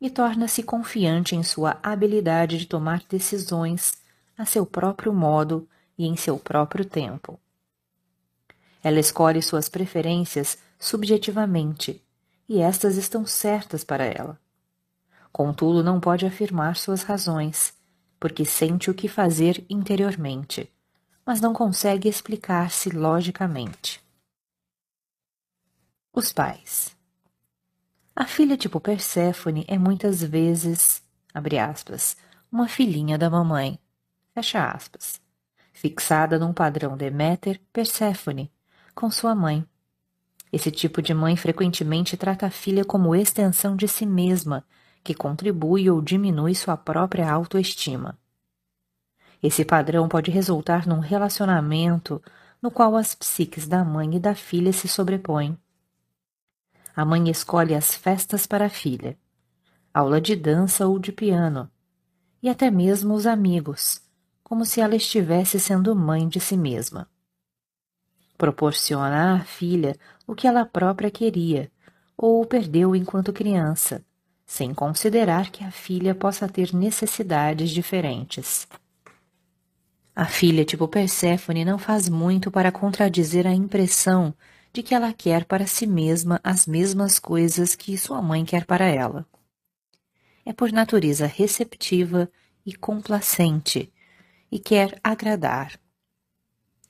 [0.00, 3.92] e torna-se confiante em sua habilidade de tomar decisões
[4.38, 7.38] a seu próprio modo e em seu próprio tempo.
[8.82, 12.02] Ela escolhe suas preferências subjetivamente,
[12.48, 14.40] e estas estão certas para ela.
[15.32, 17.72] Contudo, não pode afirmar suas razões,
[18.18, 20.70] porque sente o que fazer interiormente,
[21.24, 24.02] mas não consegue explicar-se logicamente.
[26.12, 26.96] Os pais.
[28.14, 32.16] A filha tipo Perséfone é muitas vezes, abre aspas,
[32.50, 33.78] uma filhinha da mamãe,
[34.34, 35.20] fecha aspas,
[35.72, 38.52] fixada num padrão Deméter Perséfone,
[38.94, 39.64] com sua mãe.
[40.52, 44.66] Esse tipo de mãe frequentemente trata a filha como extensão de si mesma,
[45.02, 48.18] que contribui ou diminui sua própria autoestima.
[49.42, 52.22] Esse padrão pode resultar num relacionamento
[52.60, 55.58] no qual as psiques da mãe e da filha se sobrepõem.
[56.94, 59.16] A mãe escolhe as festas para a filha,
[59.94, 61.70] aula de dança ou de piano,
[62.42, 64.02] e até mesmo os amigos,
[64.42, 67.08] como se ela estivesse sendo mãe de si mesma.
[68.36, 71.70] Proporciona à filha o que ela própria queria
[72.16, 74.04] ou perdeu enquanto criança,
[74.50, 78.66] sem considerar que a filha possa ter necessidades diferentes.
[80.12, 84.34] A filha tipo Perséfone não faz muito para contradizer a impressão
[84.72, 88.86] de que ela quer para si mesma as mesmas coisas que sua mãe quer para
[88.86, 89.24] ela.
[90.44, 92.28] É por natureza receptiva
[92.66, 93.92] e complacente
[94.50, 95.78] e quer agradar,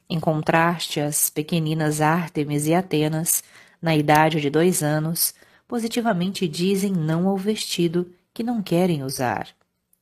[0.09, 3.45] em contraste, as pequeninas Ártemis e Atenas,
[3.83, 5.35] na idade de dois anos,
[5.71, 9.49] positivamente dizem não ao vestido que não querem usar,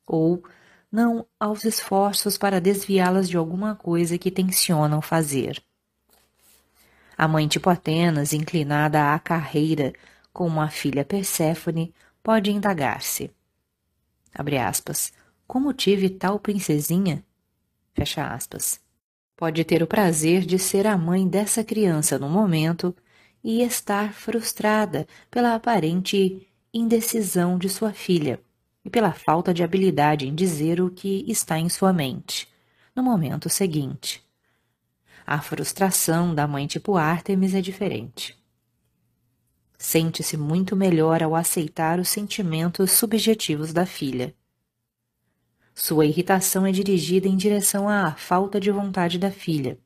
[0.06, 0.42] ou
[0.90, 5.62] não aos esforços para desviá-las de alguma coisa que tensionam fazer.
[7.18, 9.92] A mãe tipo Atenas, inclinada à carreira,
[10.32, 13.30] como a filha Perséfone, pode indagar-se.
[15.46, 17.22] Como tive tal princesinha?
[17.92, 18.80] Fecha aspas
[19.38, 22.92] pode ter o prazer de ser a mãe dessa criança no momento
[23.42, 28.40] e estar frustrada pela aparente indecisão de sua filha
[28.84, 32.48] e pela falta de habilidade em dizer o que está em sua mente
[32.94, 34.22] no momento seguinte.
[35.26, 38.36] A frustração da mãe tipo Artemis é diferente.
[39.78, 44.34] Sente-se muito melhor ao aceitar os sentimentos subjetivos da filha
[45.80, 49.78] sua irritação é dirigida em direção à falta de vontade da filha.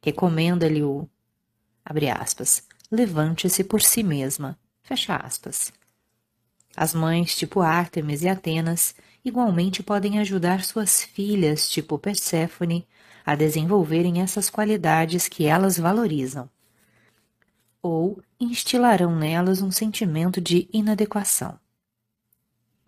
[0.00, 1.08] Recomenda-lhe o,
[1.86, 5.72] abre aspas, levante-se por si mesma, fecha aspas.
[6.76, 8.92] As mães, tipo Ártemis e Atenas,
[9.24, 12.86] igualmente podem ajudar suas filhas, tipo Perséfone,
[13.24, 16.50] a desenvolverem essas qualidades que elas valorizam.
[17.80, 21.58] Ou instilarão nelas um sentimento de inadequação.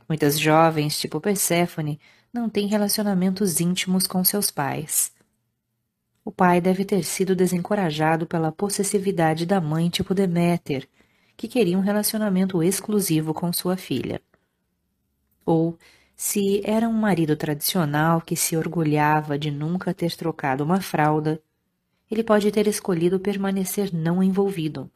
[0.08, 2.00] Muitas jovens, tipo Perséfone,
[2.32, 5.12] não têm relacionamentos íntimos com seus pais.
[6.28, 10.86] O pai deve ter sido desencorajado pela possessividade da mãe, tipo Deméter,
[11.34, 14.20] que queria um relacionamento exclusivo com sua filha.
[15.46, 15.78] Ou,
[16.14, 21.40] se era um marido tradicional que se orgulhava de nunca ter trocado uma fralda,
[22.10, 24.90] ele pode ter escolhido permanecer não envolvido,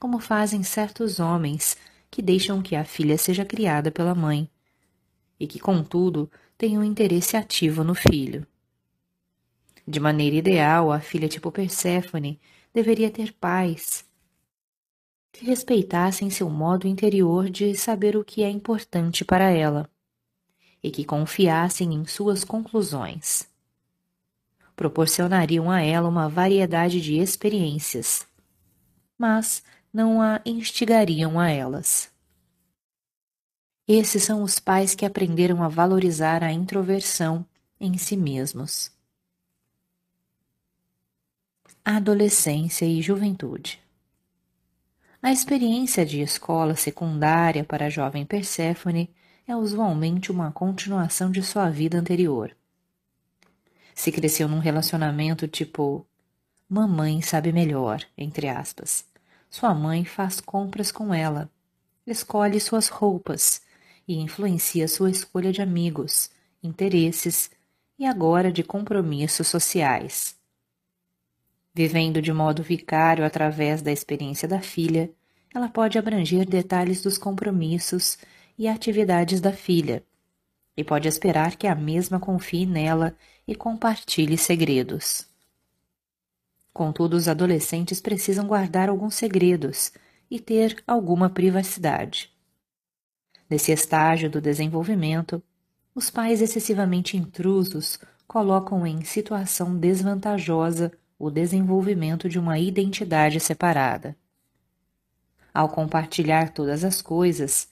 [0.00, 1.76] como fazem certos homens
[2.10, 4.48] que deixam que a filha seja criada pela mãe,
[5.38, 8.46] e que, contudo, têm um interesse ativo no filho.
[9.86, 12.40] De maneira ideal, a filha tipo Perséfone
[12.74, 14.04] deveria ter pais
[15.32, 19.88] que respeitassem seu modo interior de saber o que é importante para ela
[20.82, 23.46] e que confiassem em suas conclusões.
[24.74, 28.26] Proporcionariam a ela uma variedade de experiências,
[29.18, 32.10] mas não a instigariam a elas.
[33.86, 37.46] Esses são os pais que aprenderam a valorizar a introversão
[37.78, 38.95] em si mesmos.
[41.88, 43.80] Adolescência e juventude.
[45.22, 49.08] A experiência de escola secundária para a jovem Perséfone
[49.46, 52.50] é usualmente uma continuação de sua vida anterior.
[53.94, 56.04] Se cresceu num relacionamento tipo
[56.68, 59.06] mamãe sabe melhor, entre aspas,
[59.48, 61.48] sua mãe faz compras com ela,
[62.04, 63.62] escolhe suas roupas
[64.08, 67.48] e influencia sua escolha de amigos, interesses
[67.96, 70.36] e agora de compromissos sociais.
[71.78, 75.10] Vivendo de modo vicário através da experiência da filha,
[75.54, 78.16] ela pode abranger detalhes dos compromissos
[78.56, 80.02] e atividades da filha,
[80.74, 83.14] e pode esperar que a mesma confie nela
[83.46, 85.28] e compartilhe segredos.
[86.72, 89.92] Contudo, os adolescentes precisam guardar alguns segredos
[90.30, 92.32] e ter alguma privacidade.
[93.50, 95.42] Nesse estágio do desenvolvimento,
[95.94, 104.16] os pais excessivamente intrusos colocam em situação desvantajosa o desenvolvimento de uma identidade separada.
[105.52, 107.68] Ao compartilhar todas as coisas,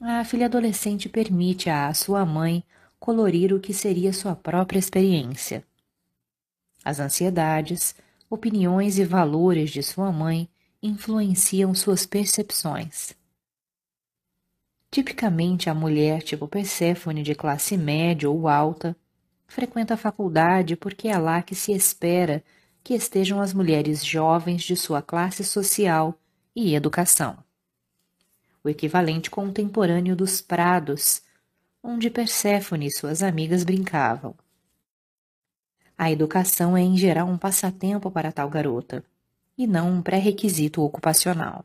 [0.00, 2.64] a filha adolescente permite à sua mãe
[2.98, 5.64] colorir o que seria sua própria experiência.
[6.84, 7.94] As ansiedades,
[8.28, 10.48] opiniões e valores de sua mãe
[10.82, 13.14] influenciam suas percepções.
[14.90, 18.96] Tipicamente, a mulher tipo Perséfone de classe média ou alta
[19.46, 22.44] frequenta a faculdade porque é lá que se espera
[22.84, 26.16] que estejam as mulheres jovens de sua classe social
[26.54, 27.38] e educação.
[28.62, 31.22] O equivalente contemporâneo dos prados,
[31.82, 34.34] onde Perséfone e suas amigas brincavam.
[35.96, 39.02] A educação é em geral um passatempo para tal garota,
[39.56, 41.64] e não um pré-requisito ocupacional.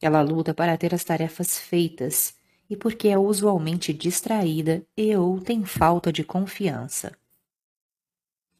[0.00, 2.34] Ela luta para ter as tarefas feitas
[2.70, 7.12] e porque é usualmente distraída e ou tem falta de confiança.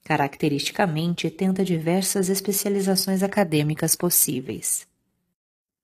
[0.06, 4.86] Caracteristicamente, tenta diversas especializações acadêmicas possíveis.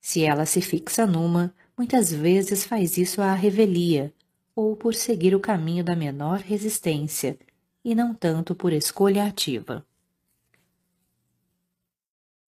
[0.00, 4.14] Se ela se fixa numa, muitas vezes faz isso à revelia,
[4.54, 7.36] ou por seguir o caminho da menor resistência,
[7.84, 9.84] e não tanto por escolha ativa.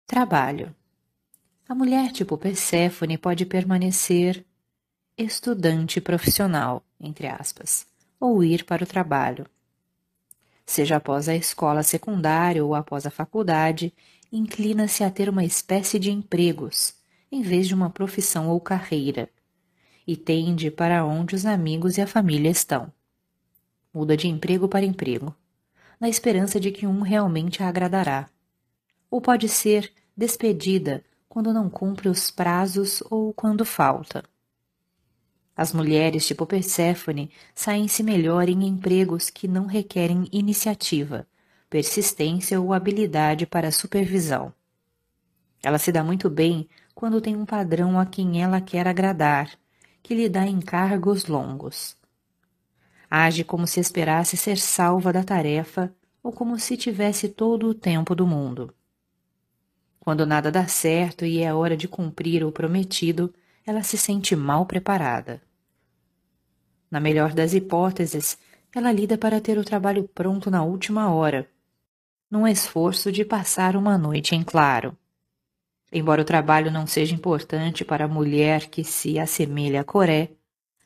[0.06, 0.72] Trabalho.
[1.68, 4.46] A mulher tipo Perséfone pode permanecer
[5.18, 7.84] estudante profissional, entre aspas,
[8.20, 9.44] ou ir para o trabalho,
[10.64, 13.92] seja após a escola secundária ou após a faculdade,
[14.32, 16.94] inclina-se a ter uma espécie de empregos,
[17.30, 19.28] em vez de uma profissão ou carreira,
[20.06, 22.92] e tende para onde os amigos e a família estão.
[23.92, 25.34] Muda de emprego para emprego,
[26.00, 28.28] na esperança de que um realmente a agradará.
[29.10, 34.24] Ou pode ser despedida quando não cumpre os prazos ou quando falta.
[35.56, 41.26] As mulheres tipo Perséfone saem-se melhor em empregos que não requerem iniciativa,
[41.70, 44.52] persistência ou habilidade para supervisão.
[45.62, 49.50] Ela se dá muito bem quando tem um padrão a quem ela quer agradar,
[50.02, 51.96] que lhe dá encargos longos.
[53.08, 58.14] Age como se esperasse ser salva da tarefa ou como se tivesse todo o tempo
[58.14, 58.74] do mundo.
[60.00, 63.32] Quando nada dá certo e é hora de cumprir o prometido,
[63.64, 65.40] ela se sente mal preparada.
[66.94, 68.38] Na melhor das hipóteses,
[68.72, 71.50] ela lida para ter o trabalho pronto na última hora,
[72.30, 74.96] num esforço de passar uma noite em claro.
[75.92, 80.30] Embora o trabalho não seja importante para a mulher que se assemelha a Coré,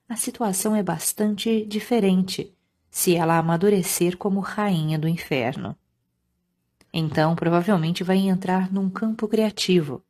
[0.08, 2.56] a situação é bastante diferente
[2.90, 5.76] se ela amadurecer como rainha do inferno.
[6.90, 10.02] Então, provavelmente vai entrar num campo criativo,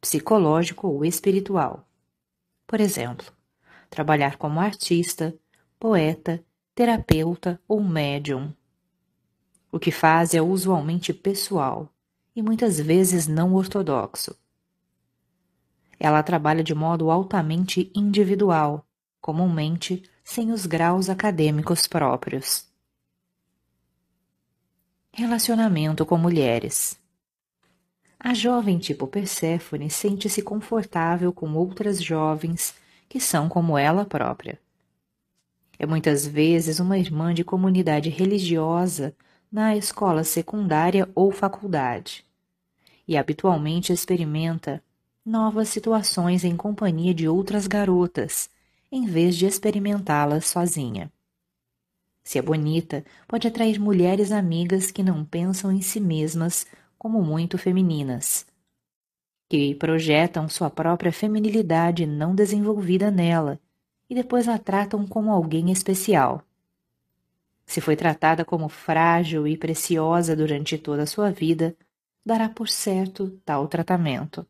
[0.00, 1.86] psicológico ou espiritual.
[2.66, 3.30] Por exemplo,
[3.94, 5.32] trabalhar como artista,
[5.78, 8.52] poeta, terapeuta ou médium.
[9.70, 11.88] O que faz é usualmente pessoal
[12.34, 14.36] e muitas vezes não ortodoxo.
[15.98, 18.84] Ela trabalha de modo altamente individual,
[19.20, 22.66] comumente sem os graus acadêmicos próprios.
[25.12, 26.98] Relacionamento com mulheres.
[28.18, 32.74] A jovem tipo Perséfone sente-se confortável com outras jovens
[33.14, 34.58] que são como ela própria.
[35.78, 39.14] É muitas vezes uma irmã de comunidade religiosa
[39.52, 42.26] na escola secundária ou faculdade,
[43.06, 44.82] e habitualmente experimenta
[45.24, 48.50] novas situações em companhia de outras garotas,
[48.90, 51.08] em vez de experimentá-las sozinha.
[52.24, 56.66] Se é bonita, pode atrair mulheres amigas que não pensam em si mesmas
[56.98, 58.44] como muito femininas
[59.54, 63.60] que projetam sua própria feminilidade não desenvolvida nela
[64.10, 66.42] e depois a tratam como alguém especial.
[67.64, 71.72] Se foi tratada como frágil e preciosa durante toda a sua vida,
[72.26, 74.44] dará por certo tal tratamento.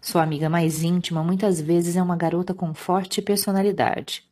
[0.00, 4.24] Sua amiga mais íntima muitas vezes é uma garota com forte personalidade.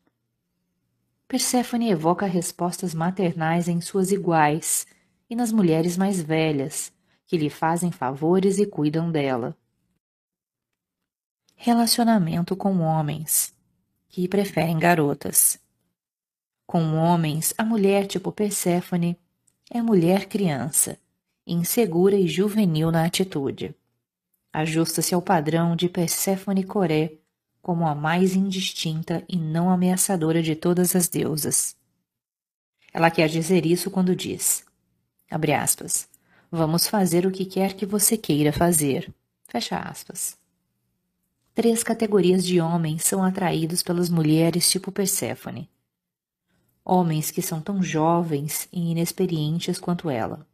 [1.26, 4.86] Perséfone evoca respostas maternais em suas iguais
[5.28, 6.92] e nas mulheres mais velhas,
[7.32, 9.56] que lhe fazem favores e cuidam dela.
[11.56, 13.54] Relacionamento com homens
[14.06, 15.58] que preferem garotas.
[16.66, 19.18] Com homens, a mulher tipo Perséfone
[19.70, 20.98] é mulher criança
[21.46, 23.74] insegura e juvenil na atitude.
[24.52, 27.14] Ajusta-se ao padrão de Perséfone Coré
[27.62, 31.74] como a mais indistinta e não ameaçadora de todas as deusas.
[32.92, 34.66] Ela quer dizer isso quando diz,
[35.30, 36.11] abre aspas,
[36.52, 39.12] vamos fazer o que quer que você queira fazer,
[39.48, 40.38] fecha aspas.
[41.54, 45.68] Três categorias de homens são atraídos pelas mulheres tipo Perséfone.
[46.84, 50.46] Homens que são tão jovens e inexperientes quanto ela.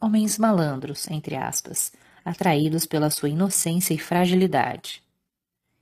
[0.00, 1.92] Homens malandros, entre aspas,
[2.24, 5.02] atraídos pela sua inocência e fragilidade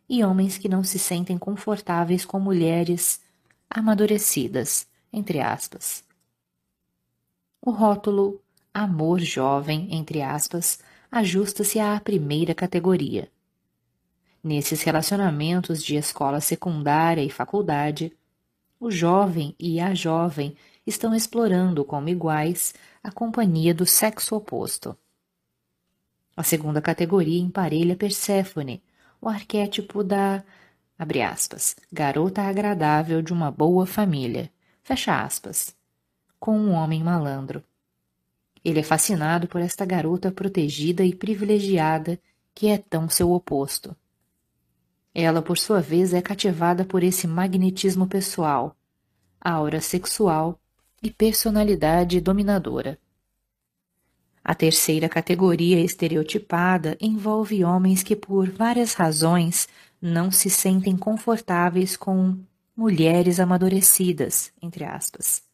[0.08, 3.20] e homens que não se sentem confortáveis com mulheres
[3.68, 6.02] amadurecidas, entre aspas.
[7.60, 8.40] O rótulo
[8.78, 10.78] amor jovem, entre aspas,
[11.10, 13.28] ajusta-se à primeira categoria.
[14.42, 18.16] Nesses relacionamentos de escola secundária e faculdade,
[18.78, 20.56] o jovem e a jovem
[20.86, 22.72] estão explorando como iguais
[23.02, 24.96] a companhia do sexo oposto.
[26.36, 28.82] A segunda categoria emparelha Perséfone,
[29.20, 30.44] o arquétipo da,
[30.96, 34.50] abre aspas, garota agradável de uma boa família,
[34.82, 35.76] fecha aspas,
[36.38, 37.64] com um homem malandro.
[38.64, 42.18] Ele é fascinado por esta garota protegida e privilegiada
[42.54, 43.94] que é tão seu oposto.
[45.14, 48.76] Ela, por sua vez, é cativada por esse magnetismo pessoal,
[49.40, 50.60] aura sexual
[51.02, 52.98] e personalidade dominadora.
[54.44, 59.68] A terceira categoria estereotipada envolve homens que, por várias razões,
[60.00, 62.38] não se sentem confortáveis com
[62.76, 65.47] mulheres amadurecidas, entre aspas.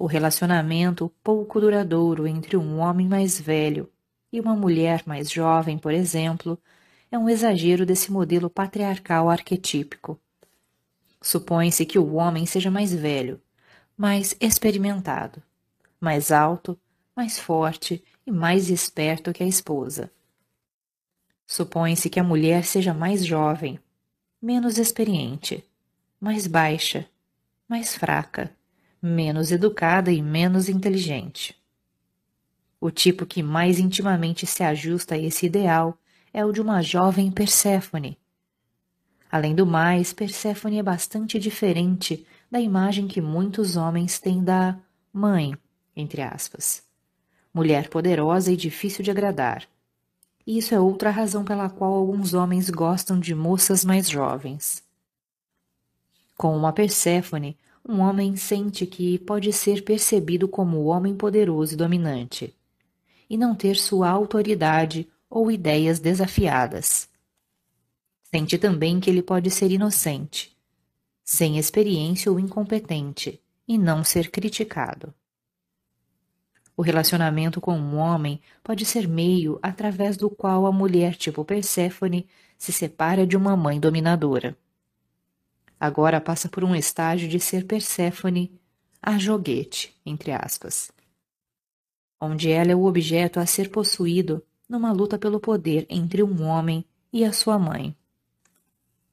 [0.00, 3.86] O relacionamento pouco duradouro entre um homem mais velho
[4.32, 6.58] e uma mulher mais jovem, por exemplo,
[7.10, 10.18] é um exagero desse modelo patriarcal arquetípico.
[11.20, 13.42] Supõe-se que o homem seja mais velho,
[13.94, 15.42] mais experimentado,
[16.00, 16.80] mais alto
[17.14, 20.10] mais forte e mais esperto que a esposa.
[21.46, 23.78] Supõe-se que a mulher seja mais jovem,
[24.40, 25.62] menos experiente,
[26.18, 27.06] mais baixa,
[27.68, 28.50] mais fraca,
[29.02, 31.56] menos educada e menos inteligente.
[32.80, 35.98] O tipo que mais intimamente se ajusta a esse ideal
[36.32, 38.18] é o de uma jovem Perséfone.
[39.30, 44.78] Além do mais, Perséfone é bastante diferente da imagem que muitos homens têm da
[45.12, 45.56] mãe,
[45.94, 46.88] entre aspas
[47.52, 49.64] mulher poderosa e difícil de agradar.
[50.46, 54.82] E isso é outra razão pela qual alguns homens gostam de moças mais jovens.
[56.36, 61.76] Com uma Perséfone, um homem sente que pode ser percebido como o homem poderoso e
[61.76, 62.54] dominante,
[63.28, 67.08] e não ter sua autoridade ou ideias desafiadas.
[68.22, 70.56] Sente também que ele pode ser inocente,
[71.24, 75.14] sem experiência ou incompetente, e não ser criticado.
[76.76, 82.26] O relacionamento com um homem pode ser meio através do qual a mulher tipo Perséfone
[82.56, 84.56] se separa de uma mãe dominadora.
[85.80, 88.52] Agora passa por um estágio de ser Perséfone
[89.00, 90.92] a joguete, entre aspas,
[92.20, 96.84] onde ela é o objeto a ser possuído numa luta pelo poder entre um homem
[97.10, 97.96] e a sua mãe.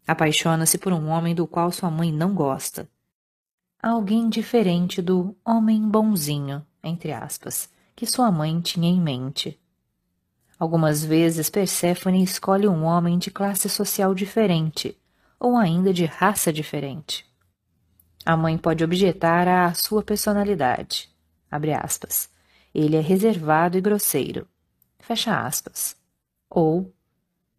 [0.05, 2.87] Apaixona-se por um homem do qual sua mãe não gosta.
[3.81, 9.59] Alguém diferente do homem bonzinho entre aspas, que sua mãe tinha em mente.
[10.59, 14.97] Algumas vezes Perséfone escolhe um homem de classe social diferente,
[15.39, 17.25] ou ainda de raça diferente.
[18.25, 21.09] A mãe pode objetar à sua personalidade.
[21.81, 22.29] Aspas.
[22.73, 24.47] Ele é reservado e grosseiro.
[24.99, 25.95] Fecha aspas.
[26.49, 26.93] Ou,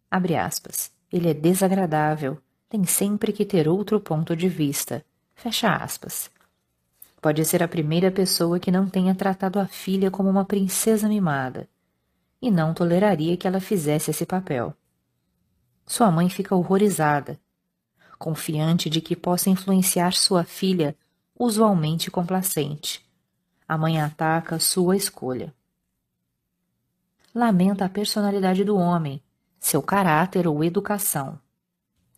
[0.09, 2.37] abre aspas, ele é desagradável,
[2.69, 5.03] tem sempre que ter outro ponto de vista.
[5.33, 6.29] Fecha aspas.
[7.21, 11.67] Pode ser a primeira pessoa que não tenha tratado a filha como uma princesa mimada,
[12.41, 14.73] e não toleraria que ela fizesse esse papel.
[15.85, 17.39] Sua mãe fica horrorizada,
[18.19, 20.95] confiante de que possa influenciar sua filha,
[21.37, 23.03] usualmente complacente.
[23.67, 25.53] A mãe ataca sua escolha.
[27.33, 29.21] Lamenta a personalidade do homem,
[29.59, 31.39] seu caráter ou educação.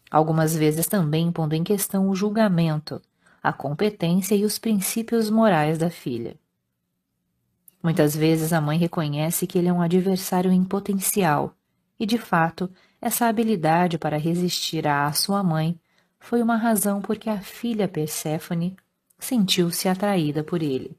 [0.09, 3.01] Algumas vezes também pondo em questão o julgamento
[3.41, 6.35] a competência e os princípios morais da filha.
[7.81, 11.55] Muitas vezes a mãe reconhece que ele é um adversário em potencial,
[11.99, 12.69] e de fato,
[13.01, 15.79] essa habilidade para resistir à sua mãe
[16.21, 18.77] foi uma razão por que a filha Perséfone
[19.19, 20.95] sentiu-se atraída por ele.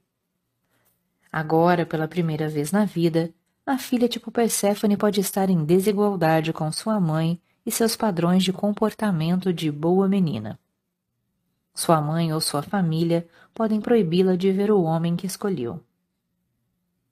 [1.32, 3.32] Agora, pela primeira vez na vida,
[3.64, 8.52] a filha tipo Perséfone pode estar em desigualdade com sua mãe e seus padrões de
[8.52, 10.58] comportamento de boa menina.
[11.72, 15.80] Sua mãe ou sua família podem proibi-la de ver o homem que escolheu.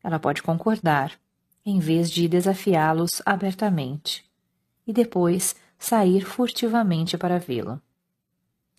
[0.02, 1.12] ela pode concordar,
[1.64, 4.28] em vez de desafiá-los abertamente,
[4.86, 7.80] e depois sair furtivamente para vê-lo.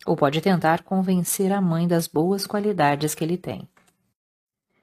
[0.05, 3.67] Ou pode tentar convencer a mãe das boas qualidades que ele tem.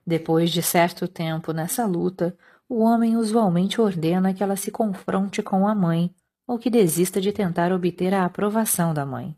[0.07, 2.37] Depois de certo tempo nessa luta,
[2.69, 6.15] o homem usualmente ordena que ela se confronte com a mãe
[6.47, 9.37] ou que desista de tentar obter a aprovação da mãe.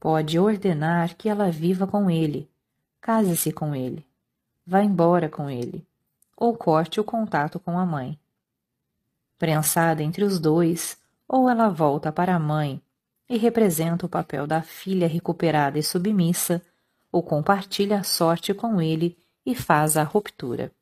[0.00, 2.50] Pode ordenar que ela viva com ele,
[3.00, 4.04] case-se com ele,
[4.66, 5.86] vá embora com ele,
[6.36, 8.18] ou corte o contato com a mãe.
[9.38, 12.82] Prensada entre os dois, ou ela volta para a mãe
[13.30, 16.60] e representa o papel da filha recuperada e submissa,
[17.12, 19.16] ou compartilha a sorte com ele
[19.46, 20.72] e faz a ruptura.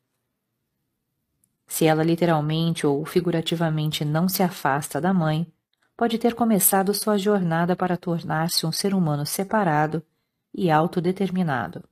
[1.67, 5.45] Se ela literalmente ou figurativamente não se afasta da mãe,
[5.95, 10.01] pode ter começado sua jornada para tornar-se um ser humano separado
[10.51, 11.83] e autodeterminado.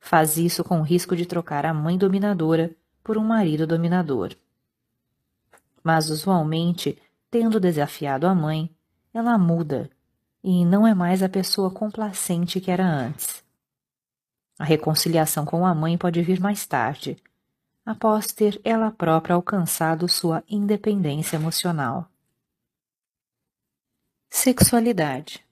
[0.00, 4.34] Faz isso com o risco de trocar a mãe dominadora por um marido dominador.
[5.84, 6.98] Mas, usualmente,
[7.30, 8.74] tendo desafiado a mãe,
[9.14, 9.88] ela muda
[10.42, 13.42] e não é mais a pessoa complacente que era antes.
[14.58, 17.16] A reconciliação com a mãe pode vir mais tarde,
[17.86, 22.10] após ter ela própria alcançado sua independência emocional.
[24.28, 25.44] Sexualidade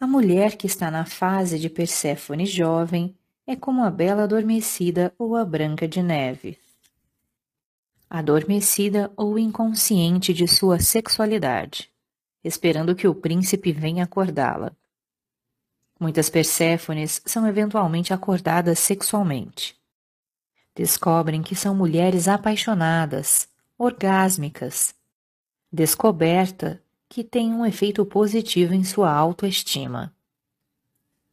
[0.00, 3.16] A mulher que está na fase de Perséfone jovem
[3.46, 6.58] é como a bela adormecida ou a branca de neve.
[8.08, 11.90] Adormecida ou inconsciente de sua sexualidade,
[12.46, 14.72] esperando que o príncipe venha acordá-la.
[15.98, 19.76] Muitas Perséfones são eventualmente acordadas sexualmente.
[20.74, 24.94] Descobrem que são mulheres apaixonadas, orgásmicas.
[25.72, 30.14] Descoberta que tem um efeito positivo em sua autoestima.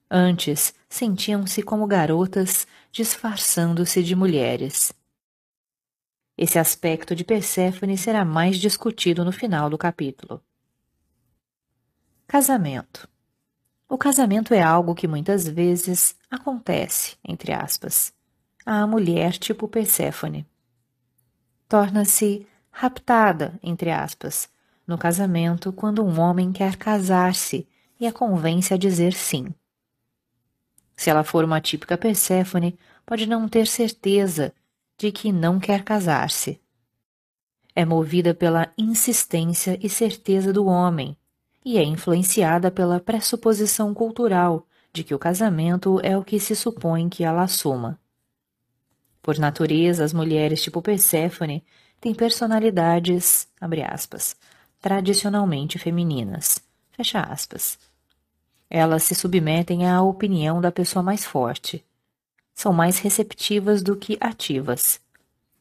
[0.09, 4.93] Antes, sentiam-se como garotas disfarçando-se de mulheres.
[6.37, 10.41] Esse aspecto de Perséfone será mais discutido no final do capítulo.
[12.33, 13.07] Casamento
[13.87, 18.11] o casamento é algo que muitas vezes acontece, entre aspas,
[18.65, 20.43] à mulher tipo Perséfone.
[21.69, 24.49] Torna-se raptada, entre aspas,
[24.87, 27.67] no casamento quando um homem quer casar-se
[27.99, 29.53] e a convence a dizer sim.
[30.97, 34.51] Se ela for uma típica Perséfone, pode não ter certeza
[34.97, 36.59] de que não quer casar-se.
[37.75, 41.15] É movida pela insistência e certeza do homem
[41.65, 47.09] e é influenciada pela pressuposição cultural de que o casamento é o que se supõe
[47.09, 47.99] que ela assuma.
[49.21, 51.63] Por natureza, as mulheres tipo Perséfone
[51.99, 53.47] têm personalidades,
[53.83, 54.35] aspas,
[54.81, 56.59] tradicionalmente femininas,
[58.69, 61.85] Elas se submetem à opinião da pessoa mais forte.
[62.53, 64.99] São mais receptivas do que ativas.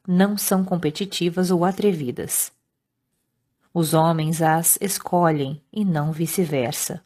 [0.07, 2.51] Não são competitivas ou atrevidas.
[3.75, 7.03] Os homens as escolhem e não vice-versa.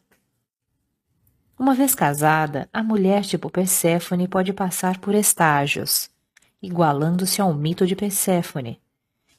[1.57, 6.09] Uma vez casada, a mulher tipo Perséfone pode passar por estágios,
[6.61, 8.81] igualando-se ao mito de Perséfone,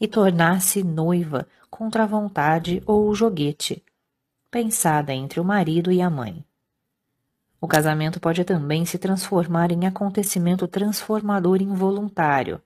[0.01, 3.85] e tornar-se noiva contra a vontade ou o joguete,
[4.51, 6.43] pensada entre o marido e a mãe.
[7.61, 12.63] O casamento pode também se transformar em acontecimento transformador involuntário,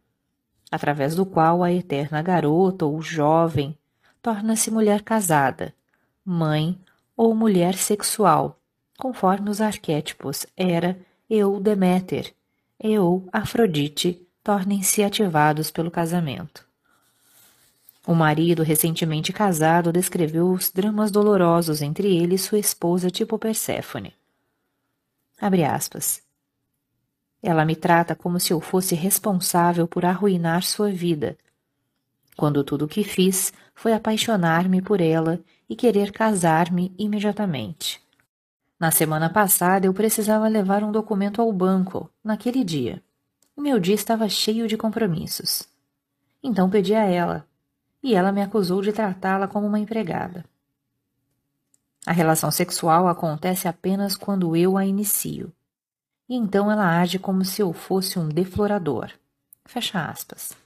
[0.71, 3.77] através do qual a eterna garota ou jovem
[4.23, 5.75] torna-se mulher casada,
[6.25, 6.79] mãe
[7.16, 8.59] ou mulher sexual,
[8.97, 10.99] conforme os arquétipos Hera
[11.29, 12.33] e ou Deméter,
[12.83, 16.64] e ou Afrodite tornem-se ativados pelo casamento.
[18.07, 24.14] O marido recentemente casado descreveu os dramas dolorosos entre ele e sua esposa tipo Perséfone.
[25.41, 26.23] Abre aspas.
[27.41, 31.37] Ela me trata como se eu fosse responsável por arruinar sua vida,
[32.37, 33.53] quando tudo o que fiz
[33.83, 38.01] foi apaixonar-me por ela e querer casar-me imediatamente.
[38.78, 43.03] Na semana passada eu precisava levar um documento ao banco, naquele dia.
[43.57, 45.64] O meu dia estava cheio de compromissos.
[46.41, 47.45] Então pedi a ela,
[48.01, 50.45] e ela me acusou de tratá-la como uma empregada.
[52.07, 55.53] A relação sexual acontece apenas quando eu a inicio.
[56.28, 59.11] E então ela age como se eu fosse um deflorador.
[59.64, 60.57] Fecha aspas.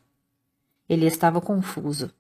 [0.87, 2.13] Ele estava confuso,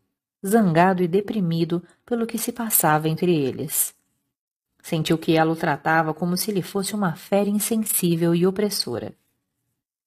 [0.47, 3.94] zangado e deprimido pelo que se passava entre eles.
[4.82, 9.12] Sentiu que ela o tratava como se ele fosse uma fera insensível e opressora.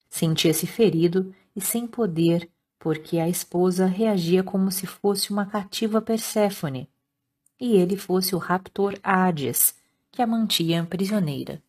[0.09, 6.89] Sentia-se ferido e sem poder, porque a esposa reagia como se fosse uma cativa Perséfone,
[7.59, 9.75] e ele fosse o raptor Hades,
[10.09, 11.61] que a mantinha prisioneira.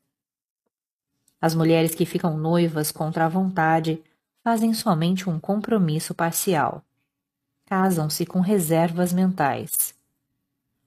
[1.41, 4.03] As mulheres que ficam noivas contra a vontade
[4.45, 6.85] fazem somente um compromisso parcial.
[7.71, 9.95] Casam-se com reservas mentais.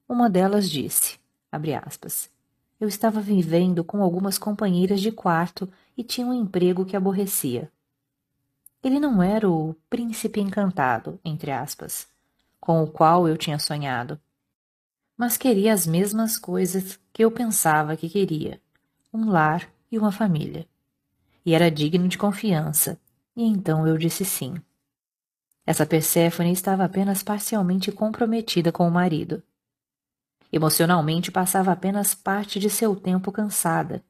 [0.06, 1.18] Uma delas disse,
[1.50, 2.30] aspas,
[2.78, 7.72] eu estava vivendo com algumas companheiras de quarto e tinha um emprego que aborrecia.
[8.84, 12.06] Ele não era o príncipe encantado, entre aspas,
[12.60, 14.20] com o qual eu tinha sonhado,
[15.16, 18.60] mas queria as mesmas coisas que eu pensava que queria:
[19.14, 20.68] um lar e uma família.
[21.46, 23.00] E era digno de confiança,
[23.38, 24.62] e então eu disse sim.
[25.66, 29.42] Essa Perséfone estava apenas parcialmente comprometida com o marido.
[30.52, 34.04] Emocionalmente passava apenas parte de seu tempo cansada.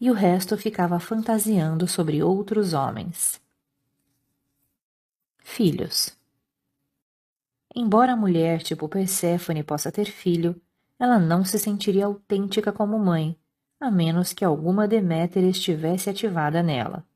[0.00, 3.40] E o resto ficava fantasiando sobre outros homens.
[5.38, 6.16] Filhos.
[7.74, 10.60] Embora a mulher tipo Perséfone possa ter filho,
[10.98, 13.38] ela não se sentiria autêntica como mãe,
[13.78, 17.07] a menos que alguma Deméter estivesse ativada nela.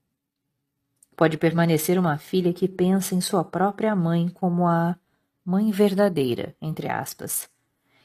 [1.16, 4.96] Pode permanecer uma filha que pensa em sua própria mãe como a
[5.44, 7.48] mãe verdadeira, entre aspas,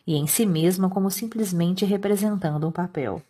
[0.06, 3.22] e em si mesma como simplesmente representando um papel.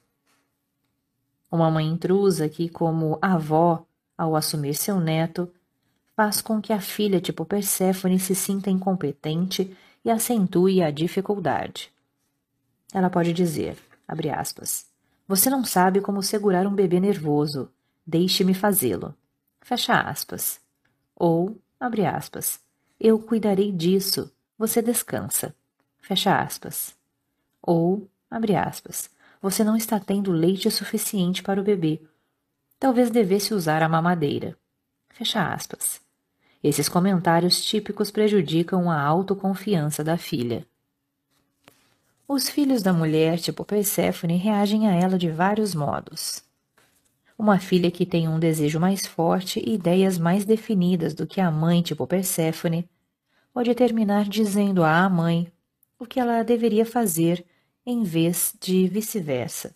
[1.52, 3.86] Uma mãe intrusa que, como avó,
[4.18, 5.52] ao assumir seu neto,
[6.16, 11.92] faz com que a filha tipo Perséfone se sinta incompetente e acentue a dificuldade.
[12.94, 14.88] Ela pode dizer, abre aspas,
[15.28, 17.70] você não sabe como segurar um bebê nervoso,
[18.06, 19.14] deixe-me fazê-lo.
[19.68, 20.62] Fecha aspas.
[21.14, 22.62] Ou, abre aspas,
[22.98, 25.54] eu cuidarei disso, você descansa.
[26.00, 26.96] Fecha aspas.
[27.62, 29.10] Ou, abre aspas,
[29.42, 32.02] você não está tendo leite suficiente para o bebê.
[32.80, 34.58] Talvez devesse usar a mamadeira.
[35.10, 36.00] Fecha aspas.
[36.64, 40.66] Esses comentários típicos prejudicam a autoconfiança da filha.
[42.26, 46.47] Os filhos da mulher, tipo Perséfone, reagem a ela de vários modos.
[47.38, 51.52] Uma filha que tem um desejo mais forte e ideias mais definidas do que a
[51.52, 52.90] mãe, tipo Perséfone,
[53.54, 55.52] pode terminar dizendo à mãe
[56.00, 57.46] o que ela deveria fazer
[57.86, 59.76] em vez de vice-versa.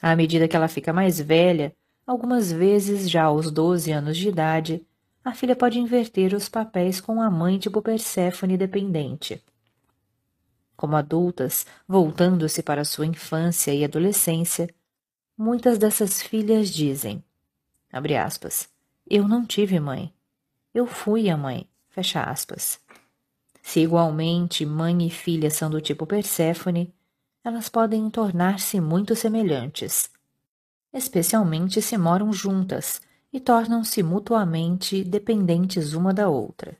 [0.00, 1.74] À medida que ela fica mais velha,
[2.06, 4.84] algumas vezes já aos 12 anos de idade,
[5.24, 9.40] a filha pode inverter os papéis com a mãe tipo Perséfone dependente.
[10.76, 14.68] Como adultas, voltando-se para sua infância e adolescência,
[15.44, 17.20] Muitas dessas filhas dizem,
[17.92, 18.68] abre aspas,
[19.04, 20.14] eu não tive mãe.
[20.72, 22.78] Eu fui a mãe, fecha aspas.
[23.60, 26.94] Se igualmente mãe e filha são do tipo Perséfone,
[27.42, 30.08] elas podem tornar-se muito semelhantes,
[30.92, 36.78] especialmente se moram juntas e tornam-se mutuamente dependentes uma da outra.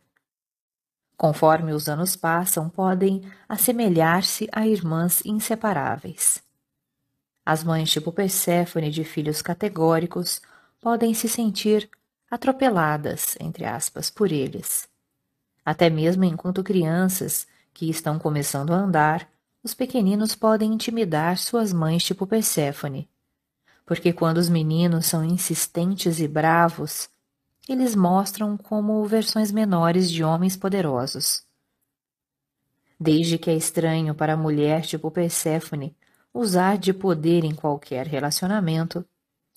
[1.17, 6.41] Conforme os anos passam, podem assemelhar-se a irmãs inseparáveis.
[7.45, 10.41] As mães tipo Perséfone de filhos categóricos
[10.81, 11.91] podem se sentir
[12.31, 14.89] atropeladas, entre aspas, por eles.
[15.65, 19.29] Até mesmo enquanto crianças que estão começando a andar,
[19.63, 23.09] os pequeninos podem intimidar suas mães tipo Perséfone.
[23.85, 27.09] Porque quando os meninos são insistentes e bravos,
[27.69, 31.45] eles mostram como versões menores de homens poderosos.
[32.99, 35.97] Desde que é estranho para a mulher tipo Perséfone
[36.33, 39.05] usar de poder em qualquer relacionamento,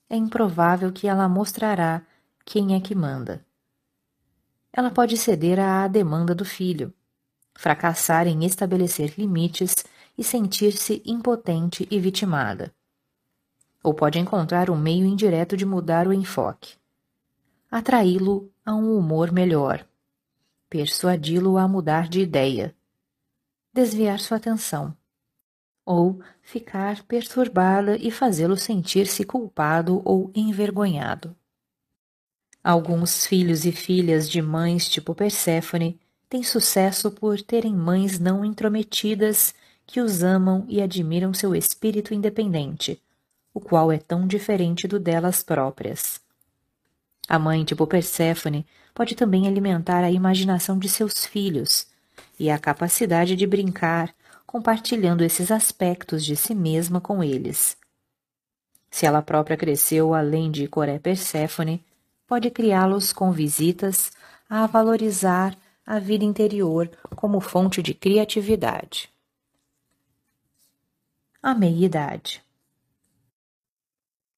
[0.09, 2.05] é improvável que ela mostrará
[2.43, 3.45] quem é que manda.
[4.71, 6.93] Ela pode ceder à demanda do filho,
[7.53, 9.73] fracassar em estabelecer limites
[10.17, 12.73] e sentir-se impotente e vitimada.
[13.82, 16.76] Ou pode encontrar um meio indireto de mudar o enfoque.
[17.71, 19.86] Atraí-lo a um humor melhor.
[20.69, 22.76] Persuadi-lo a mudar de ideia.
[23.73, 24.95] Desviar sua atenção
[25.86, 31.35] ou ficar perturbá-la e fazê-lo sentir-se culpado ou envergonhado.
[32.63, 39.55] Alguns filhos e filhas de mães tipo Perséfone têm sucesso por terem mães não intrometidas
[39.87, 43.01] que os amam e admiram seu espírito independente,
[43.51, 46.21] o qual é tão diferente do delas próprias.
[47.27, 51.87] A mãe tipo Perséfone pode também alimentar a imaginação de seus filhos
[52.39, 54.13] e a capacidade de brincar,
[54.55, 57.77] compartilhando esses aspectos de si mesma com eles.
[58.89, 61.83] Se ela própria cresceu além de Coré Perséfone,
[62.25, 64.13] pode criá-los com visitas
[64.49, 69.11] a valorizar a vida interior como fonte de criatividade.
[71.43, 72.41] A meia-idade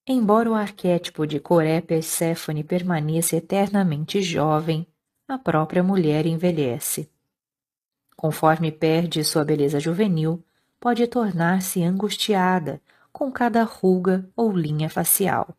[0.07, 4.87] Embora o arquétipo de Coré Perséfone permaneça eternamente jovem,
[5.27, 7.07] a própria mulher envelhece.
[8.17, 10.43] Conforme perde sua beleza juvenil,
[10.79, 12.81] pode tornar-se angustiada
[13.13, 15.55] com cada ruga ou linha facial.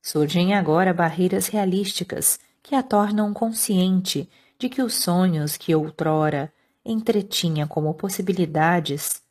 [0.00, 6.50] Surgem agora barreiras realísticas que a tornam consciente de que os sonhos que outrora
[6.82, 9.22] entretinha como possibilidades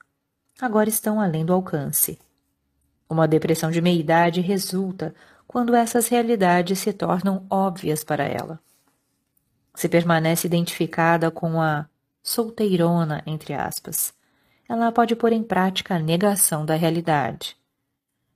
[0.61, 2.19] agora estão além do alcance.
[3.09, 5.15] Uma depressão de meia-idade resulta
[5.47, 8.59] quando essas realidades se tornam óbvias para ela.
[9.73, 11.87] Se permanece identificada com a
[12.27, 14.13] solteirona, entre aspas,
[14.67, 17.55] ela pode pôr em prática a negação da realidade.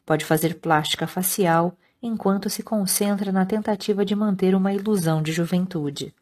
[0.05, 6.15] Pode fazer plástica facial enquanto se concentra na tentativa de manter uma ilusão de juventude.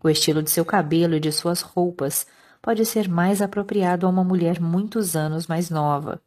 [0.00, 2.24] O estilo de seu cabelo e de suas roupas
[2.62, 6.22] pode ser mais apropriado a uma mulher muitos anos mais nova.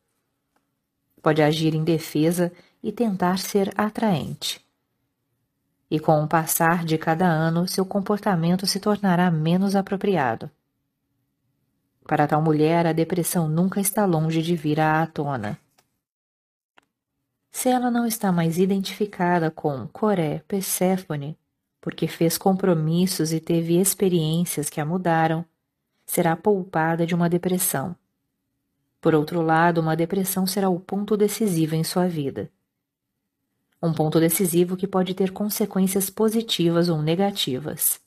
[1.22, 2.52] Pode agir em defesa
[2.84, 4.67] e tentar ser atraente.
[5.90, 10.52] E com o passar de cada ano, seu comportamento se tornará menos apropriado.
[12.06, 15.60] Para tal mulher, a depressão nunca está longe de vir à tona.
[17.52, 21.38] Se ela não está mais identificada com Coré, Perséfone,
[21.82, 25.46] porque fez compromissos e teve experiências que a mudaram,
[26.06, 27.96] será poupada de uma depressão.
[29.02, 32.50] Por outro lado, uma depressão será o ponto decisivo em sua vida.
[33.82, 38.00] Um ponto decisivo que pode ter consequências positivas ou negativas.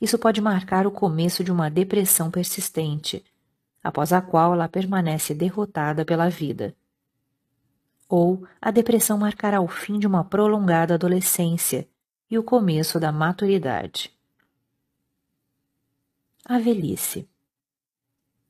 [0.00, 3.24] Isso pode marcar o começo de uma depressão persistente,
[3.82, 6.74] após a qual ela permanece derrotada pela vida
[8.10, 11.88] ou a depressão marcará o fim de uma prolongada adolescência
[12.28, 14.12] e o começo da maturidade.
[16.44, 17.28] A velhice.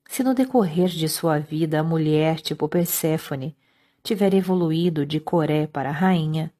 [0.08, 3.54] Se no decorrer de sua vida a mulher tipo Perséfone
[4.03, 6.53] tiver evoluído de Coré para rainha,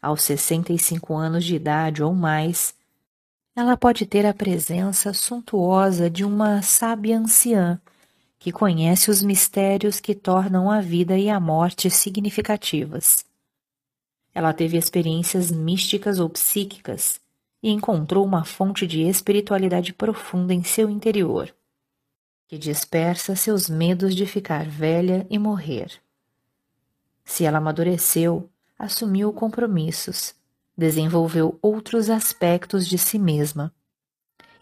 [0.00, 2.74] aos 65 anos de idade ou mais,
[3.54, 7.80] ela pode ter a presença suntuosa de uma sábia anciã
[8.38, 13.24] que conhece os mistérios que tornam a vida e a morte significativas.
[14.34, 17.18] Ela teve experiências místicas ou psíquicas
[17.62, 21.52] e encontrou uma fonte de espiritualidade profunda em seu interior,
[22.46, 26.05] que dispersa seus medos de ficar velha e morrer.
[27.26, 28.48] Se ela amadureceu,
[28.78, 30.32] assumiu compromissos,
[30.78, 33.74] desenvolveu outros aspectos de si mesma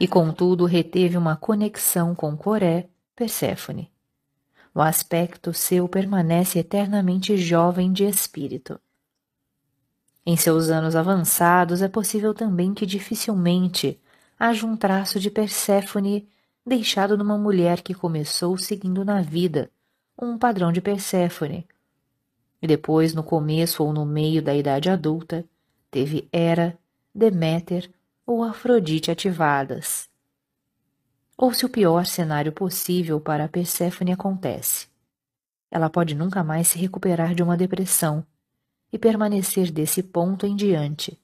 [0.01, 3.93] e, contudo, reteve uma conexão com Coré Perséfone.
[4.75, 8.81] O aspecto seu permanece eternamente jovem de espírito.
[10.27, 14.01] Em seus anos avançados é possível também que dificilmente
[14.41, 16.27] haja um traço de Perséfone
[16.67, 19.71] deixado numa mulher que começou seguindo na vida
[20.19, 21.69] um padrão de Perséfone
[22.65, 25.45] e depois, no começo ou no meio da idade adulta,
[25.91, 26.77] teve Hera,
[27.15, 27.89] Deméter
[28.27, 30.09] ou Afrodite ativadas
[31.37, 34.89] ou se o pior cenário possível para Perséfone acontece.
[35.71, 38.25] Ela pode nunca mais se recuperar de uma depressão
[38.93, 41.19] e permanecer desse ponto em diante,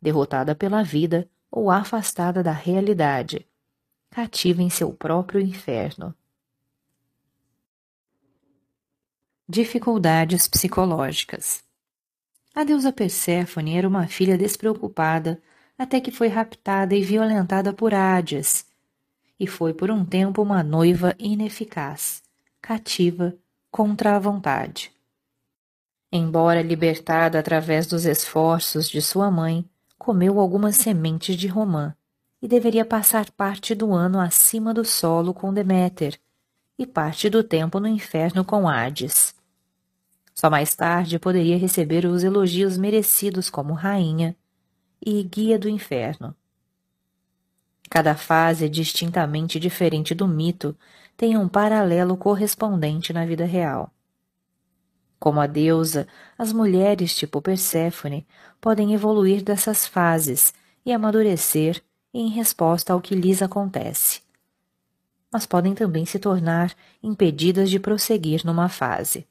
[0.00, 3.46] derrotada pela vida ou afastada da realidade,
[4.10, 6.14] cativa em seu próprio inferno.
[9.50, 11.64] Dificuldades psicológicas.
[12.54, 15.40] A deusa Perséfone era uma filha despreocupada
[15.78, 18.66] até que foi raptada e violentada por Hades,
[19.40, 22.22] e foi por um tempo uma noiva ineficaz,
[22.60, 23.34] cativa,
[23.70, 24.92] contra a vontade.
[26.12, 29.64] Embora libertada através dos esforços de sua mãe,
[29.96, 31.96] comeu algumas sementes de romã
[32.42, 36.20] e deveria passar parte do ano acima do solo com Deméter
[36.78, 39.37] e parte do tempo no inferno com Hades.
[40.38, 44.36] Só mais tarde poderia receber os elogios merecidos como rainha
[45.04, 46.32] e guia do inferno.
[47.90, 50.76] Cada fase distintamente diferente do mito
[51.16, 53.92] tem um paralelo correspondente na vida real.
[55.18, 56.06] Como a deusa,
[56.38, 58.24] as mulheres tipo Perséfone
[58.60, 60.54] podem evoluir dessas fases
[60.86, 61.82] e amadurecer
[62.14, 64.22] em resposta ao que lhes acontece.
[65.32, 69.26] Mas podem também se tornar impedidas de prosseguir numa fase.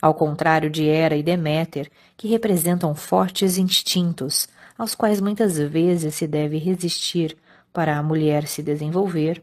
[0.00, 6.26] Ao contrário de Hera e Deméter, que representam fortes instintos, aos quais muitas vezes se
[6.26, 7.36] deve resistir
[7.72, 9.42] para a mulher se desenvolver,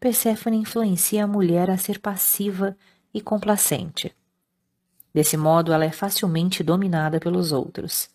[0.00, 2.74] Perséfone influencia a mulher a ser passiva
[3.12, 4.16] e complacente.
[5.12, 8.08] Desse modo, ela é facilmente dominada pelos outros.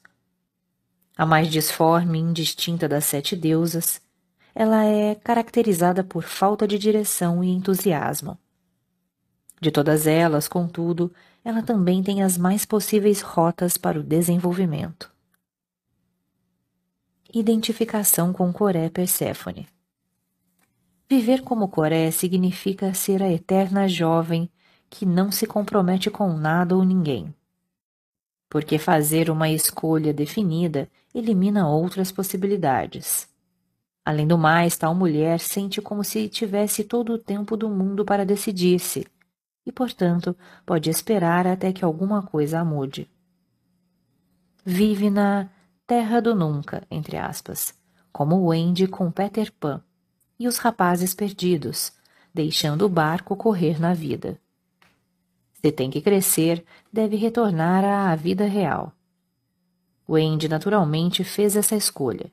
[1.15, 4.01] A mais disforme e indistinta das sete deusas,
[4.55, 8.37] ela é caracterizada por falta de direção e entusiasmo.
[9.61, 11.13] De todas elas, contudo,
[11.45, 15.13] ela também tem as mais possíveis rotas para o desenvolvimento.
[17.31, 19.67] Identificação com Coré Perséfone
[21.07, 24.49] Viver como Coré significa ser a eterna jovem
[24.89, 27.31] que não se compromete com nada ou ninguém.
[28.49, 33.27] porque fazer uma escolha definida elimina outras possibilidades.
[34.03, 38.25] Além do mais, tal mulher sente como se tivesse todo o tempo do mundo para
[38.25, 39.05] decidir-se,
[39.65, 40.35] e, portanto,
[40.65, 43.09] pode esperar até que alguma coisa a mude.
[44.63, 45.49] Vive na
[45.87, 47.73] terra do nunca, entre aspas,
[48.11, 49.81] como Wendy com Peter Pan
[50.39, 51.93] e os rapazes perdidos,
[52.33, 54.39] deixando o barco correr na vida.
[55.61, 58.93] Se tem que crescer, deve retornar à vida real.
[60.07, 62.31] Wendy naturalmente fez essa escolha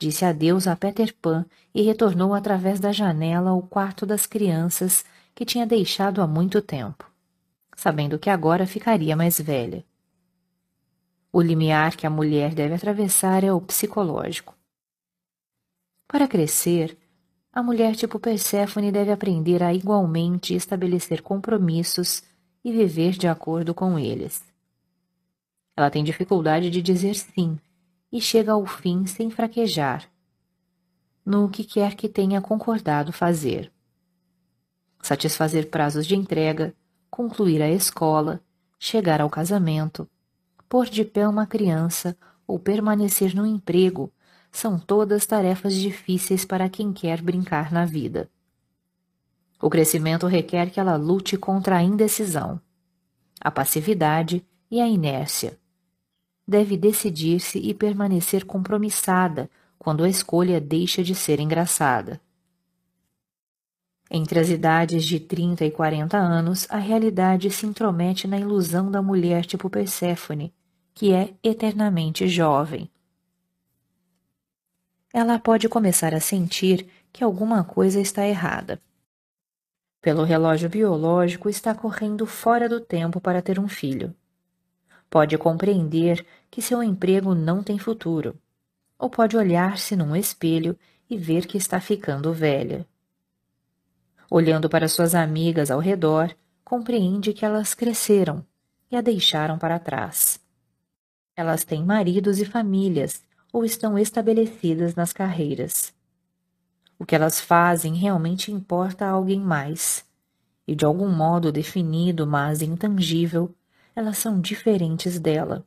[0.00, 1.44] Disse adeus a Peter Pan
[1.74, 5.04] e retornou através da janela ao quarto das crianças
[5.40, 7.10] que tinha deixado há muito tempo,
[7.74, 9.82] sabendo que agora ficaria mais velha.
[11.32, 14.54] O limiar que a mulher deve atravessar é o psicológico.
[16.06, 16.94] Para crescer,
[17.50, 22.22] a mulher tipo Perséfone deve aprender a igualmente estabelecer compromissos
[22.62, 24.44] e viver de acordo com eles.
[25.74, 27.58] Ela tem dificuldade de dizer sim
[28.12, 30.06] e chega ao fim sem fraquejar,
[31.24, 33.72] no que quer que tenha concordado fazer.
[35.02, 36.74] Satisfazer prazos de entrega,
[37.10, 38.40] concluir a escola,
[38.78, 40.08] chegar ao casamento,
[40.68, 44.12] pôr de pé uma criança ou permanecer no emprego
[44.52, 48.28] são todas tarefas difíceis para quem quer brincar na vida.
[49.60, 52.60] O crescimento requer que ela lute contra a indecisão,
[53.40, 55.58] a passividade e a inércia
[56.50, 59.48] deve decidir-se e permanecer compromissada
[59.78, 62.20] quando a escolha deixa de ser engraçada.
[64.10, 69.00] Entre as idades de 30 e 40 anos, a realidade se intromete na ilusão da
[69.00, 70.52] mulher tipo Perséfone,
[70.92, 72.90] que é eternamente jovem.
[75.12, 78.80] Ela pode começar a sentir que alguma coisa está errada.
[80.02, 84.12] Pelo relógio biológico, está correndo fora do tempo para ter um filho.
[85.08, 88.36] Pode compreender que seu emprego não tem futuro,
[88.98, 90.76] ou pode olhar-se num espelho
[91.08, 92.86] e ver que está ficando velha.
[94.32, 96.32] Olhando para suas amigas ao redor,
[96.64, 98.46] compreende que elas cresceram
[98.88, 100.40] e a deixaram para trás.
[101.34, 105.92] Elas têm maridos e famílias ou estão estabelecidas nas carreiras.
[106.96, 110.06] O que elas fazem realmente importa a alguém mais,
[110.64, 113.52] e de algum modo definido, mas intangível,
[113.96, 115.66] elas são diferentes dela,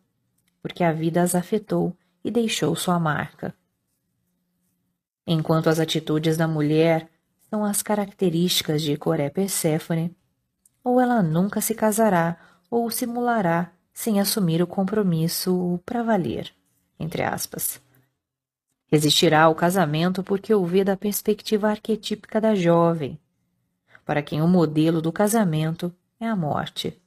[0.62, 3.54] porque a vida as afetou e deixou sua marca.
[5.28, 7.10] Enquanto as atitudes da mulher
[7.54, 10.18] são as características de Coré Perséfone,
[10.84, 12.36] ou ela nunca se casará
[12.68, 16.52] ou simulará sem assumir o compromisso para valer,
[17.00, 17.80] entre aspas.
[18.88, 23.20] Resistirá ao casamento porque o vê da perspectiva arquetípica da jovem,
[24.04, 27.00] para quem o modelo do casamento é a morte.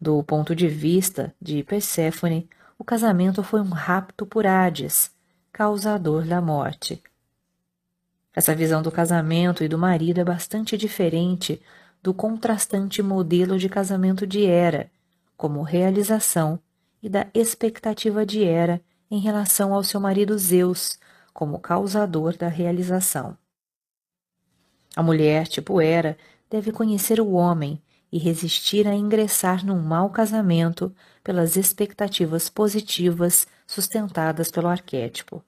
[0.00, 2.48] Do ponto de vista de Perséfone,
[2.78, 5.10] o casamento foi um rapto por Hades,
[5.52, 7.02] causador da morte.
[8.36, 11.58] Essa visão do casamento e do marido é bastante diferente
[12.02, 14.90] do contrastante modelo de casamento de Hera,
[15.38, 16.60] como realização,
[17.02, 20.98] e da expectativa de Hera em relação ao seu marido Zeus,
[21.32, 23.38] como causador da realização.
[24.94, 26.18] A mulher, tipo Hera,
[26.50, 27.80] deve conhecer o homem
[28.12, 35.42] e resistir a ingressar num mau casamento pelas expectativas positivas sustentadas pelo arquétipo.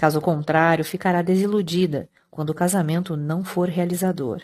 [0.00, 4.40] Caso contrário, ficará desiludida quando o casamento não for realizador.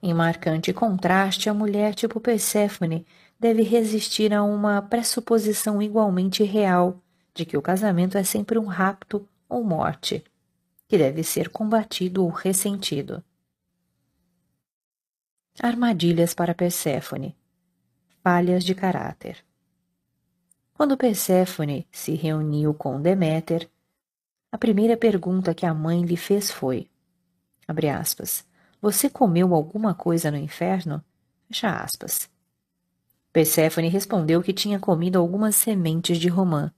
[0.00, 3.04] Em marcante contraste, a mulher tipo Perséfone
[3.40, 7.02] deve resistir a uma pressuposição igualmente real
[7.34, 10.22] de que o casamento é sempre um rapto ou morte,
[10.86, 13.20] que deve ser combatido ou ressentido.
[15.60, 17.36] Armadilhas para Perséfone.
[18.22, 19.44] Falhas de caráter.
[20.72, 23.68] Quando Perséfone se reuniu com Deméter,
[24.50, 26.88] a primeira pergunta que a mãe lhe fez foi:
[27.94, 28.46] aspas,
[28.80, 31.04] Você comeu alguma coisa no inferno?
[31.46, 32.30] Fecha aspas.
[33.32, 36.72] Perséfone respondeu que tinha comido algumas sementes de romã,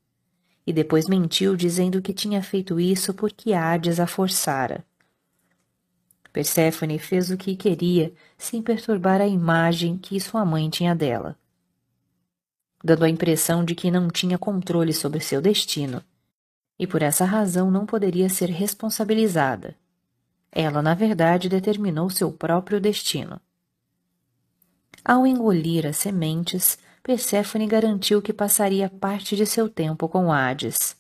[0.67, 4.85] e depois mentiu dizendo que tinha feito isso porque Hades a forçara.
[6.33, 11.37] Perséfone fez o que queria sem perturbar a imagem que sua mãe tinha dela,
[12.83, 16.05] dando a impressão de que não tinha controle sobre seu destino
[16.81, 19.77] e por essa razão não poderia ser responsabilizada.
[20.51, 23.39] Ela, na verdade, determinou seu próprio destino.
[25.05, 30.97] Ao engolir as sementes, Perséfone garantiu que passaria parte de seu tempo com Hades.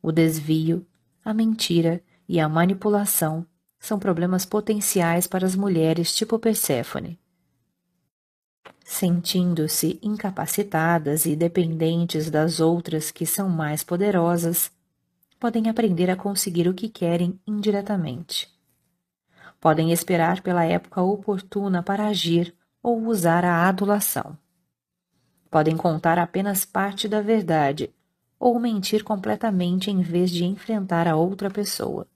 [0.00, 0.86] O desvio,
[1.24, 3.44] a mentira e a manipulação
[3.80, 7.18] são problemas potenciais para as mulheres tipo Perséfone.
[8.90, 14.72] Sentindo-se incapacitadas e dependentes das outras que são mais poderosas,
[15.38, 18.50] podem aprender a conseguir o que querem indiretamente.
[19.60, 24.36] Podem esperar pela época oportuna para agir ou usar a adulação.
[25.50, 27.94] Podem contar apenas parte da verdade
[28.40, 32.08] ou mentir completamente em vez de enfrentar a outra pessoa.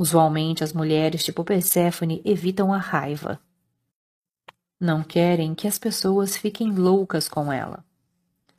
[0.00, 3.38] Usualmente, as mulheres tipo Perséfone evitam a raiva.
[4.82, 7.84] Não querem que as pessoas fiquem loucas com ela.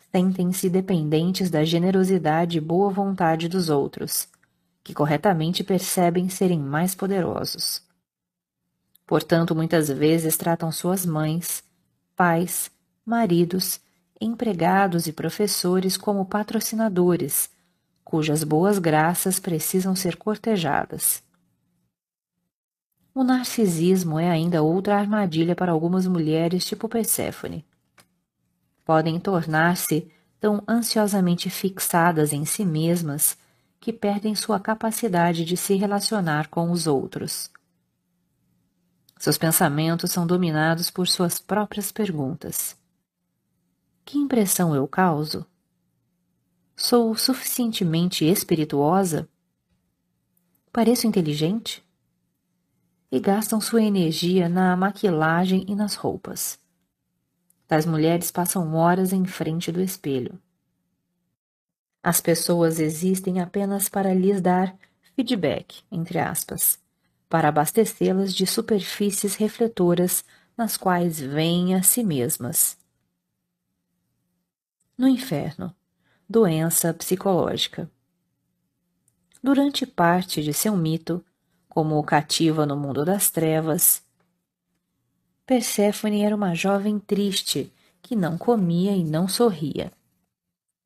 [0.10, 4.30] Sentem-se dependentes da generosidade e boa vontade dos outros,
[4.82, 7.84] que corretamente percebem serem mais poderosos.
[9.06, 11.62] Portanto, muitas vezes tratam suas mães,
[12.16, 12.72] pais,
[13.06, 13.82] maridos,
[14.22, 17.50] empregados e professores como patrocinadores,
[18.02, 21.22] cujas boas graças precisam ser cortejadas.
[23.14, 27.66] O narcisismo é ainda outra armadilha para algumas mulheres tipo Perséfone
[28.86, 33.38] podem tornar-se tão ansiosamente fixadas em si mesmas
[33.80, 37.50] que perdem sua capacidade de se relacionar com os outros.
[39.18, 42.78] Seus pensamentos são dominados por suas próprias perguntas.
[44.04, 45.46] Que impressão eu causo?
[46.76, 49.30] Sou suficientemente espirituosa?
[50.74, 51.84] Pareço inteligente?
[53.14, 56.60] E gastam sua energia na maquilagem e nas roupas.
[57.68, 60.42] Tais mulheres passam horas em frente do espelho.
[62.02, 64.76] As pessoas existem apenas para lhes dar
[65.16, 66.80] feedback, entre aspas,
[67.30, 70.26] para abastecê-las de superfícies refletoras
[70.58, 72.80] nas quais veem a si mesmas.
[74.98, 75.72] No inferno,
[76.28, 77.88] doença psicológica.
[79.44, 81.24] Durante parte de seu mito,
[81.74, 84.04] como cativa no mundo das trevas,
[85.44, 89.92] Perséfone era uma jovem triste, que não comia e não sorria.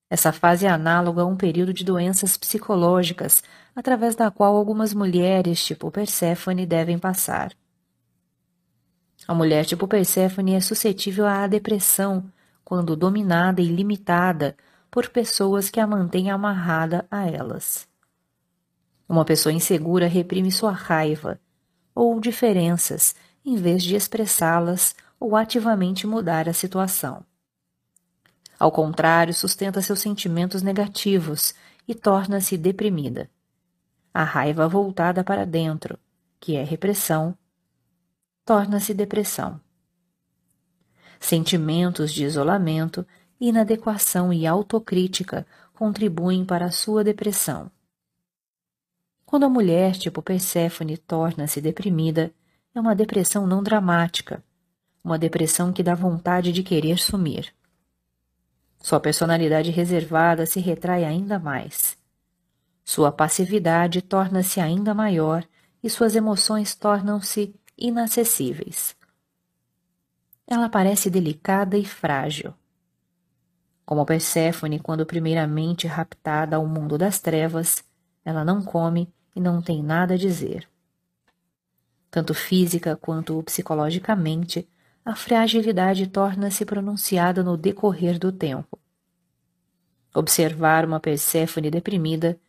[0.10, 3.44] Essa fase é análoga a um período de doenças psicológicas,
[3.76, 7.52] através da qual algumas mulheres, tipo Perséfone, devem passar.
[9.28, 12.32] A mulher tipo Perséfone é suscetível à depressão
[12.64, 14.56] quando dominada e limitada
[14.90, 17.88] por pessoas que a mantêm amarrada a elas.
[19.08, 21.40] Uma pessoa insegura reprime sua raiva
[21.96, 27.24] ou diferenças em vez de expressá-las ou ativamente mudar a situação.
[28.60, 31.54] Ao contrário, sustenta seus sentimentos negativos
[31.88, 33.30] e torna-se deprimida.
[34.14, 35.98] A raiva voltada para dentro,
[36.40, 37.38] que é repressão,
[38.44, 39.62] torna-se depressão.
[41.20, 43.06] Sentimentos de isolamento,
[43.40, 47.72] inadequação e autocrítica contribuem para a sua depressão.
[49.28, 52.34] Quando a mulher, tipo Perséfone, torna-se deprimida,
[52.74, 54.42] é uma depressão não dramática,
[55.04, 57.54] uma depressão que dá vontade de querer sumir.
[58.80, 61.98] Sua personalidade reservada se retrai ainda mais.
[62.86, 65.46] Sua passividade torna-se ainda maior
[65.84, 68.96] e suas emoções tornam-se inacessíveis.
[70.48, 72.54] Ela parece delicada e frágil.
[73.86, 77.84] Como Perséfone, quando primeiramente raptada ao mundo das trevas,
[78.24, 80.68] ela não come e não tem nada a dizer
[82.18, 84.68] tanto física quanto psicologicamente,
[85.06, 88.80] a fragilidade torna-se pronunciada no decorrer do tempo.
[90.16, 92.40] Observar uma Perséfone deprimida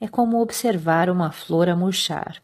[0.00, 2.42] é como observar uma flor a murchar.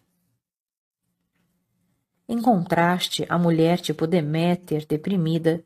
[2.29, 5.65] Em contraste, a mulher tipo Deméter deprimida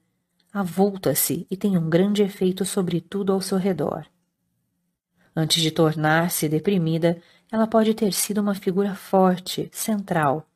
[0.53, 4.07] avulta-se e tem um grande efeito sobre tudo ao seu redor.
[5.35, 7.21] Antes de tornar-se deprimida,
[7.51, 10.47] ela pode ter sido uma figura forte, central,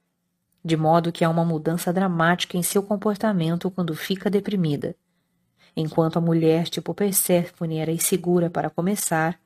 [0.65, 4.97] de modo que há uma mudança dramática em seu comportamento quando fica deprimida.
[5.77, 9.39] Enquanto a mulher tipo Perséfone era insegura para começar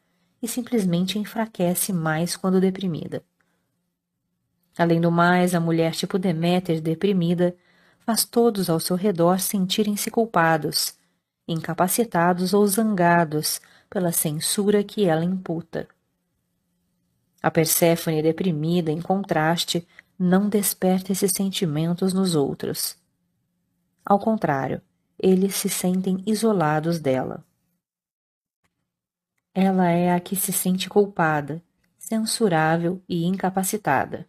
[0.43, 3.23] e simplesmente enfraquece mais quando deprimida.
[4.77, 7.57] Além do mais, a mulher tipo Deméter deprimida
[7.99, 10.95] faz todos ao seu redor sentirem-se culpados,
[11.49, 15.89] incapacitados ou zangados pela censura que ela imputa.
[17.43, 19.87] A Perséfone deprimida, em contraste,
[20.19, 22.97] não desperta esses sentimentos nos outros.
[24.05, 24.83] Ao contrário,
[25.19, 27.45] eles se sentem isolados dela.
[29.55, 31.63] Ela é a que se sente culpada,
[31.99, 34.27] censurável e incapacitada.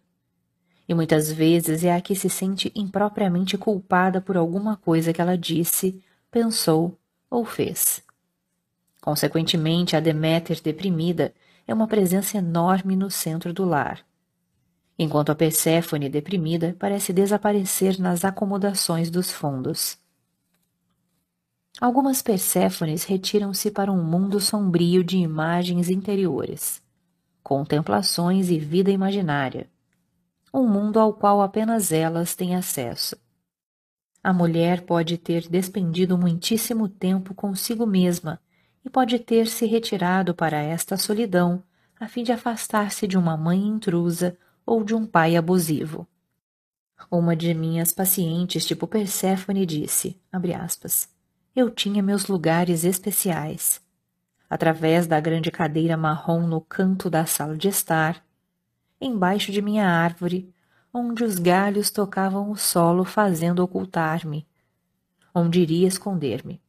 [0.88, 5.38] E muitas vezes é a que se sente impropriamente culpada por alguma coisa que ela
[5.38, 6.98] disse, pensou
[7.30, 8.02] ou fez.
[9.00, 11.34] Consequentemente, a Deméter deprimida
[11.66, 14.04] é uma presença enorme no centro do lar
[15.02, 19.98] enquanto a Perséfone deprimida parece desaparecer nas acomodações dos fundos.
[21.80, 26.82] Algumas Perséfones retiram-se para um mundo sombrio de imagens interiores,
[27.42, 29.70] contemplações e vida imaginária,
[30.52, 33.16] um mundo ao qual apenas elas têm acesso.
[34.22, 38.38] A mulher pode ter despendido muitíssimo tempo consigo mesma
[38.84, 41.62] e pode ter se retirado para esta solidão
[41.98, 46.08] a fim de afastar-se de uma mãe intrusa ou de um pai abusivo.
[47.10, 50.18] Uma de minhas pacientes, tipo Perséfone, disse,
[50.58, 51.08] aspas,
[51.54, 53.80] eu tinha meus lugares especiais.
[54.48, 58.24] Através da grande cadeira marrom no canto da sala de estar,
[59.00, 60.52] embaixo de minha árvore,
[60.92, 64.46] onde os galhos tocavam o solo fazendo ocultar-me,
[65.34, 66.60] onde iria esconder-me.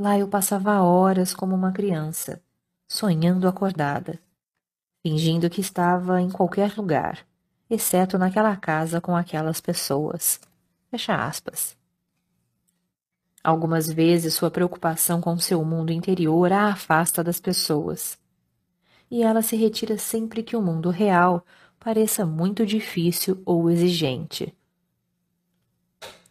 [0.00, 2.42] Lá eu passava horas como uma criança,
[2.88, 4.18] sonhando acordada,
[5.02, 7.18] fingindo que estava em qualquer lugar,
[7.68, 10.40] exceto naquela casa com aquelas pessoas.
[10.90, 11.76] Fecha aspas.
[13.44, 18.18] Algumas vezes sua preocupação com seu mundo interior a afasta das pessoas.
[19.10, 21.44] E ela se retira sempre que o mundo real
[21.78, 24.56] pareça muito difícil ou exigente.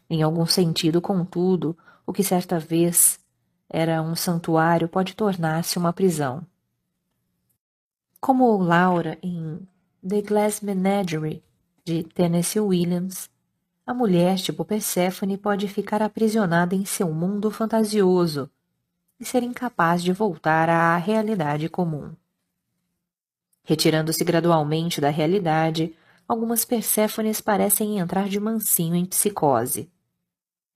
[0.09, 3.18] Em algum sentido, contudo, o que certa vez
[3.69, 6.45] era um santuário pode tornar-se uma prisão.
[8.19, 9.59] Como Laura em
[10.07, 11.43] The Glass Menagerie,
[11.85, 13.29] de Tennessee Williams,
[13.85, 18.49] a mulher tipo Perséfone pode ficar aprisionada em seu mundo fantasioso
[19.19, 22.11] e ser incapaz de voltar à realidade comum.
[23.63, 25.95] Retirando-se gradualmente da realidade,
[26.27, 29.89] algumas Perséfones parecem entrar de mansinho em psicose.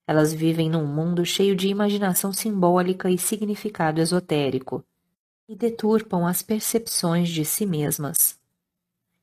[0.06, 4.84] Elas vivem num mundo cheio de imaginação simbólica e significado esotérico,
[5.48, 8.38] e deturpam as percepções de si mesmas.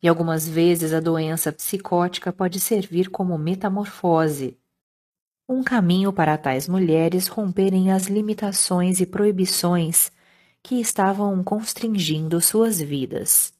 [0.01, 4.57] E algumas vezes a doença psicótica pode servir como metamorfose,
[5.51, 10.09] um caminho para tais mulheres romperem as limitações e proibições
[10.63, 13.53] que estavam constringindo suas vidas.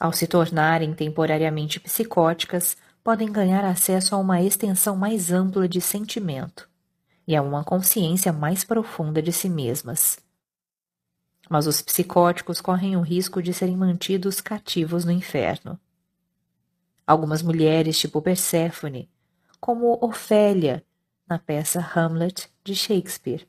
[0.00, 2.74] Ao se tornarem temporariamente psicóticas,
[3.04, 6.66] podem ganhar acesso a uma extensão mais ampla de sentimento
[7.28, 10.18] e a uma consciência mais profunda de si mesmas.
[11.50, 15.78] Mas os psicóticos correm o risco de serem mantidos cativos no inferno.
[17.06, 19.10] Algumas mulheres, tipo Perséfone,
[19.60, 20.82] como Ofélia,
[21.28, 23.46] na peça Hamlet de Shakespeare,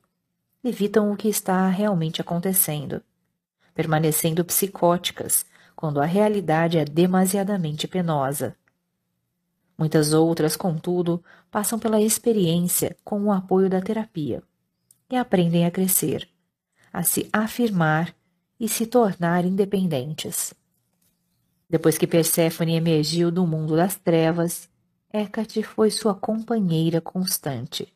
[0.62, 3.02] evitam o que está realmente acontecendo,
[3.74, 8.54] permanecendo psicóticas quando a realidade é demasiadamente penosa.
[9.78, 14.42] Muitas outras, contudo, passam pela experiência com o apoio da terapia
[15.10, 16.28] e aprendem a crescer,
[16.92, 18.14] a se afirmar
[18.58, 20.54] e se tornar independentes.
[21.68, 24.68] Depois que Perséfone emergiu do mundo das trevas,
[25.12, 27.92] Hécate foi sua companheira constante.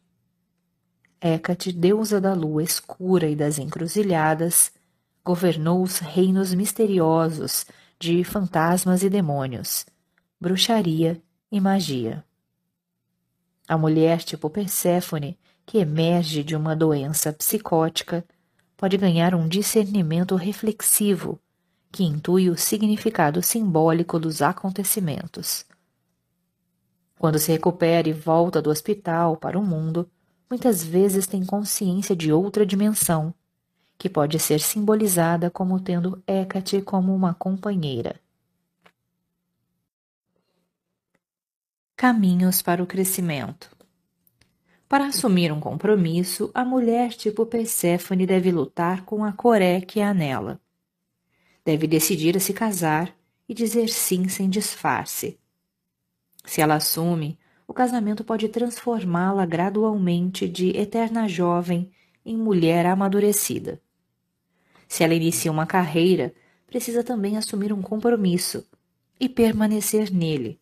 [1.20, 4.72] Hécate, deusa da lua escura e das encruzilhadas,
[5.24, 7.66] governou os reinos misteriosos
[7.98, 9.86] de fantasmas e demônios,
[10.40, 11.20] bruxaria
[11.50, 12.24] e magia.
[13.66, 18.24] A mulher tipo Perséfone, que emerge de uma doença psicótica,
[18.76, 21.40] pode ganhar um discernimento reflexivo
[21.92, 25.64] que intui o significado simbólico dos acontecimentos.
[27.18, 30.08] Quando se recupera e volta do hospital para o mundo,
[30.48, 33.34] muitas vezes tem consciência de outra dimensão
[33.98, 38.18] que pode ser simbolizada como tendo Hecate como uma companheira.
[42.00, 43.76] Caminhos para o crescimento.
[44.88, 50.14] Para assumir um compromisso, a mulher tipo Perséfone deve lutar com a Coré que há
[50.14, 50.58] nela.
[51.62, 53.14] Deve decidir a se casar
[53.46, 55.38] e dizer sim sem disfarce.
[56.46, 61.90] Se ela assume, o casamento pode transformá-la gradualmente de eterna jovem
[62.24, 63.78] em mulher amadurecida.
[64.88, 66.32] Se ela inicia uma carreira,
[66.66, 68.66] precisa também assumir um compromisso
[69.20, 70.58] e permanecer nele,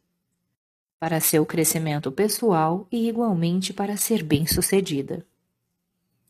[0.98, 5.24] para seu crescimento pessoal e igualmente para ser bem-sucedida.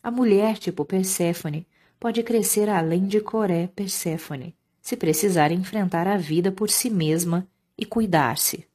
[0.02, 1.66] A mulher tipo Perséfone
[1.98, 7.46] pode crescer além de Coré Perséfone, se precisar enfrentar a vida por si mesma
[7.76, 8.66] e cuidar-se.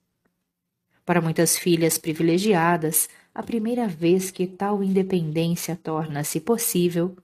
[1.06, 7.16] Para muitas filhas privilegiadas, a primeira vez que tal independência torna-se possível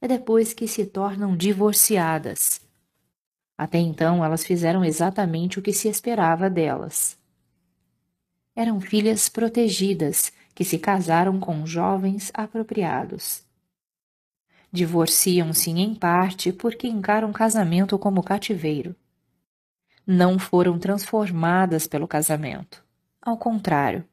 [0.00, 2.60] é depois que se tornam divorciadas.
[3.56, 7.17] Até então, elas fizeram exatamente o que se esperava delas.
[8.58, 13.44] Eram filhas protegidas que se casaram com jovens apropriados.
[14.72, 18.96] Divorciam-se em parte porque encaram casamento como cativeiro.
[20.04, 22.84] Não foram transformadas pelo casamento.
[23.22, 24.04] Ao contrário,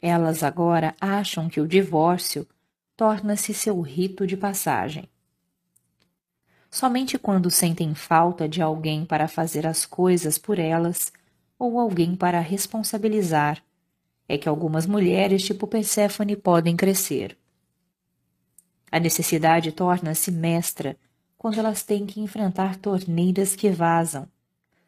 [0.00, 2.48] elas agora acham que o divórcio
[2.96, 5.06] torna-se seu rito de passagem.
[6.70, 11.12] Somente quando sentem falta de alguém para fazer as coisas por elas
[11.58, 13.62] ou alguém para responsabilizar
[14.32, 17.36] é que algumas mulheres tipo Perséfone podem crescer.
[18.90, 20.96] A necessidade torna-se mestra
[21.36, 24.26] quando elas têm que enfrentar torneiras que vazam,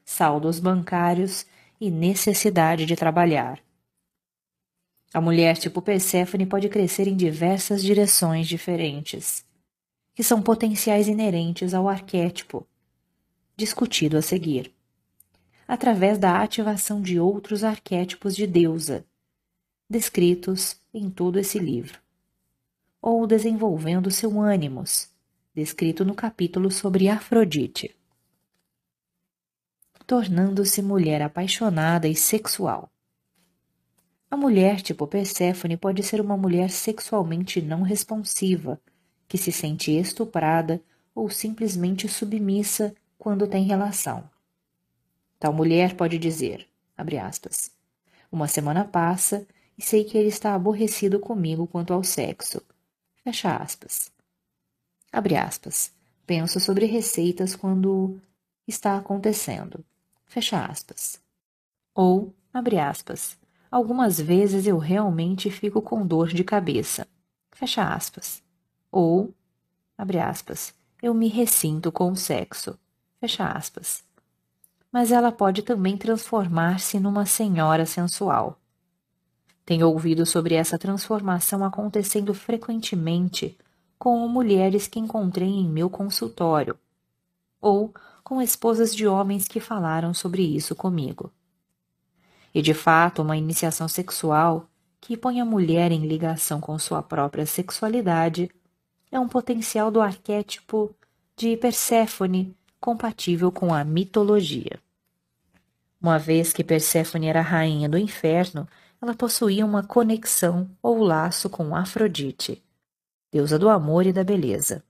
[0.02, 1.44] saldos bancários
[1.78, 3.62] e necessidade de trabalhar.
[5.12, 9.44] A mulher tipo Perséfone pode crescer em diversas direções diferentes,
[10.14, 12.66] que são potenciais inerentes ao arquétipo,
[13.54, 14.74] discutido a seguir,
[15.68, 19.04] através da ativação de outros arquétipos de deusa,
[19.94, 22.00] descritos em todo esse livro,
[23.00, 25.08] ou desenvolvendo seu ânimos,
[25.54, 27.94] descrito no capítulo sobre Afrodite,
[30.04, 32.90] tornando-se mulher apaixonada e sexual.
[34.28, 38.80] A mulher tipo Perséfone pode ser uma mulher sexualmente não responsiva,
[39.28, 40.82] que se sente estuprada
[41.14, 44.28] ou simplesmente submissa quando tem relação.
[45.38, 46.66] Tal mulher pode dizer,
[46.96, 47.70] abre aspas,
[48.32, 49.46] uma semana passa
[49.76, 52.62] e sei que ele está aborrecido comigo quanto ao sexo.
[53.22, 54.12] Fecha aspas.
[55.12, 55.92] Abre aspas.
[56.26, 58.20] Penso sobre receitas quando
[58.66, 59.84] está acontecendo.
[60.26, 61.20] Fecha aspas.
[61.94, 63.36] Ou, abre aspas.
[63.70, 67.06] Algumas vezes eu realmente fico com dor de cabeça.
[67.52, 68.42] Fecha aspas.
[68.90, 69.34] Ou,
[69.98, 72.78] abre aspas, eu me ressinto com o sexo.
[73.20, 74.04] Fecha aspas.
[74.90, 78.60] Mas ela pode também transformar-se numa senhora sensual.
[79.64, 83.56] Tenho ouvido sobre essa transformação acontecendo frequentemente
[83.98, 86.78] com mulheres que encontrei em meu consultório,
[87.60, 91.32] ou com esposas de homens que falaram sobre isso comigo.
[92.54, 94.68] E de fato, uma iniciação sexual
[95.00, 98.50] que põe a mulher em ligação com sua própria sexualidade
[99.10, 100.94] é um potencial do arquétipo
[101.36, 104.78] de Perséfone compatível com a mitologia.
[106.00, 108.68] Uma vez que Perséfone era rainha do inferno,
[109.04, 112.64] ela possuía uma conexão ou laço com Afrodite,
[113.30, 114.82] deusa do amor e da beleza.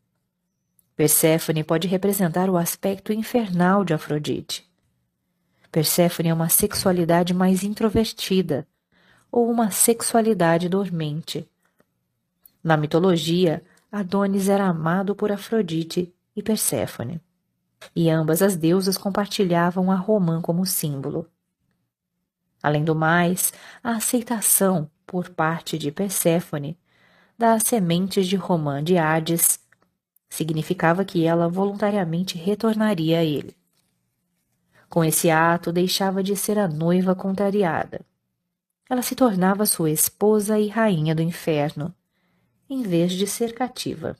[0.94, 4.70] Perséfone pode representar o aspecto infernal de Afrodite.
[5.72, 8.64] Perséfone é uma sexualidade mais introvertida
[9.32, 11.48] ou uma sexualidade dormente.
[12.62, 17.20] Na mitologia, Adonis era amado por Afrodite e Perséfone,
[17.96, 21.28] e ambas as deusas compartilhavam a romã como símbolo.
[22.64, 26.78] Além do mais, a aceitação por parte de Perséfone
[27.36, 29.60] das sementes de Romã de Hades,
[30.30, 33.54] significava que ela voluntariamente retornaria a ele.
[34.88, 38.00] Com esse ato, deixava de ser a noiva contrariada.
[38.88, 41.94] Ela se tornava sua esposa e rainha do inferno,
[42.66, 44.16] em vez de ser cativa.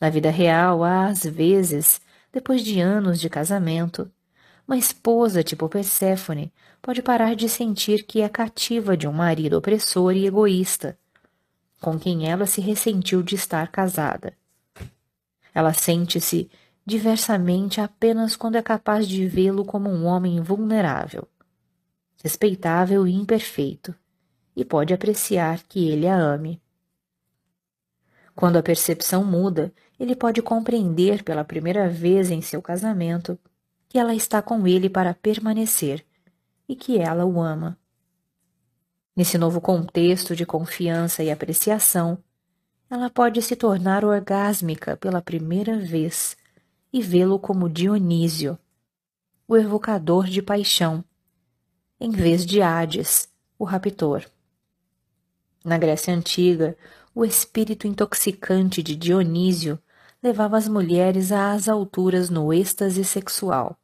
[0.00, 2.00] Na vida real, às vezes,
[2.32, 4.10] depois de anos de casamento,
[4.70, 10.12] uma esposa tipo Perséfone pode parar de sentir que é cativa de um marido opressor
[10.14, 10.98] e egoísta
[11.80, 14.34] com quem ela se ressentiu de estar casada.
[15.54, 16.50] Ela sente-se
[16.84, 21.26] diversamente apenas quando é capaz de vê-lo como um homem vulnerável,
[22.22, 23.94] respeitável e imperfeito,
[24.54, 26.60] e pode apreciar que ele a ame.
[28.34, 33.38] Quando a percepção muda, ele pode compreender pela primeira vez em seu casamento
[33.88, 36.04] que ela está com ele para permanecer
[36.70, 37.76] e que ela o ama.
[39.16, 42.16] Nesse novo contexto de confiança e apreciação,
[42.88, 46.36] ela pode se tornar orgásmica pela primeira vez
[46.92, 48.56] e vê-lo como Dionísio,
[49.48, 51.04] o evocador de paixão,
[51.98, 53.28] em vez de Hades,
[53.58, 54.24] o raptor.
[55.64, 56.78] Na Grécia Antiga,
[57.12, 59.76] o espírito intoxicante de Dionísio
[60.22, 63.79] levava as mulheres às alturas no êxtase sexual.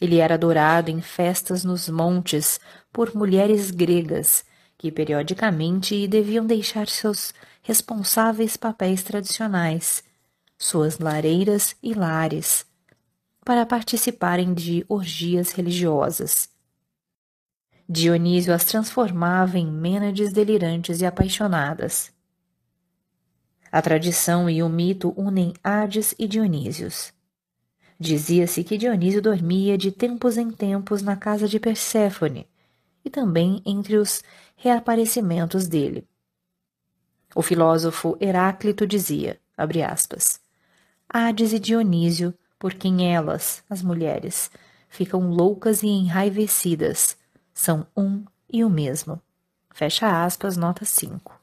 [0.00, 2.60] Ele era adorado em festas nos montes
[2.92, 4.44] por mulheres gregas
[4.78, 7.32] que periodicamente deviam deixar seus
[7.62, 10.04] responsáveis papéis tradicionais,
[10.58, 12.66] suas lareiras e lares,
[13.44, 16.48] para participarem de orgias religiosas.
[17.88, 22.12] Dionísio as transformava em mênades delirantes e apaixonadas.
[23.70, 27.15] A tradição e o mito unem Hades e Dionísios.
[27.98, 32.46] Dizia-se que Dionísio dormia de tempos em tempos na casa de Perséfone
[33.04, 34.22] e também entre os
[34.54, 36.06] reaparecimentos dele.
[37.34, 40.40] O filósofo Heráclito dizia, abre aspas,
[41.08, 44.50] Hades e Dionísio, por quem elas, as mulheres,
[44.88, 47.16] ficam loucas e enraivecidas,
[47.54, 49.20] são um e o mesmo.
[49.72, 51.38] Fecha aspas, nota 5.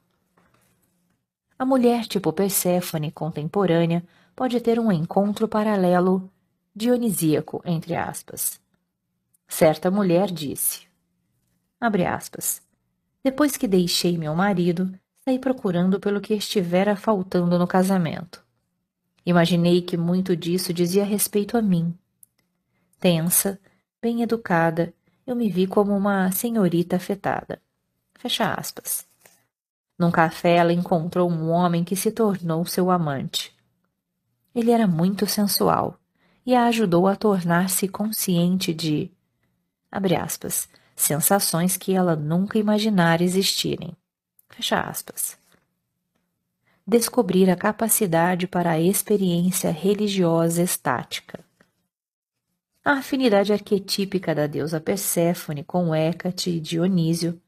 [1.57, 4.03] A mulher tipo Perséfone contemporânea
[4.35, 6.29] pode ter um encontro paralelo
[6.75, 8.59] dionisíaco, entre aspas.
[9.47, 10.87] Certa mulher disse,
[11.79, 12.61] abre aspas,
[13.23, 14.91] depois que deixei meu marido,
[15.23, 18.43] saí procurando pelo que estivera faltando no casamento.
[19.25, 21.97] Imaginei que muito disso dizia respeito a mim.
[22.99, 23.59] Tensa,
[24.01, 24.93] bem educada,
[25.25, 27.61] eu me vi como uma senhorita afetada.
[28.15, 29.05] Fecha aspas.
[29.97, 33.55] Num café, ela encontrou um homem que se tornou seu amante.
[34.53, 35.97] Ele era muito sensual
[36.45, 39.09] e a ajudou a tornar-se consciente de,
[39.91, 43.95] aspas, sensações que ela nunca imaginara existirem.
[44.49, 45.37] Fecha aspas.
[46.85, 51.39] Descobrir a capacidade para a experiência religiosa estática.
[52.83, 57.41] A afinidade arquetípica da deusa Perséfone com Hécate e Dionísio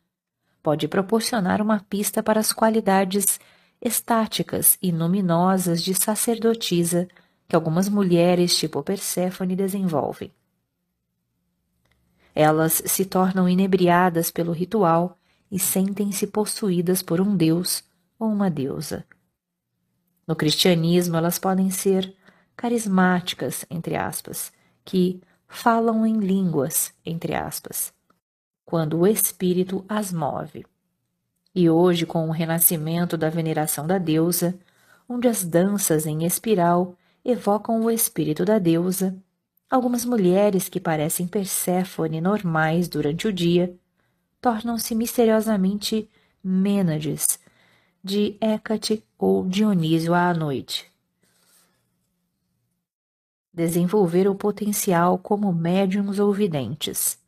[0.63, 3.39] pode proporcionar uma pista para as qualidades
[3.81, 7.07] estáticas e luminosas de sacerdotisa
[7.47, 10.31] que algumas mulheres tipo Perséfone desenvolvem.
[12.33, 15.17] Elas se tornam inebriadas pelo ritual
[15.49, 17.83] e sentem-se possuídas por um deus
[18.19, 19.05] ou uma deusa.
[20.27, 22.13] No cristianismo, elas podem ser
[22.55, 24.51] carismáticas, entre aspas,
[24.83, 27.93] que falam em línguas, entre aspas,
[28.65, 30.65] quando o espírito as move.
[31.53, 34.57] E hoje, com o renascimento da veneração da deusa,
[35.07, 39.17] onde as danças em espiral evocam o espírito da deusa,
[39.69, 43.75] algumas mulheres que parecem Perséfone normais durante o dia
[44.39, 46.09] tornam-se misteriosamente
[46.43, 47.39] Mênades
[48.03, 50.85] de Hécate ou Dionísio à noite.
[53.51, 57.19] Desenvolver o potencial como médiums ou videntes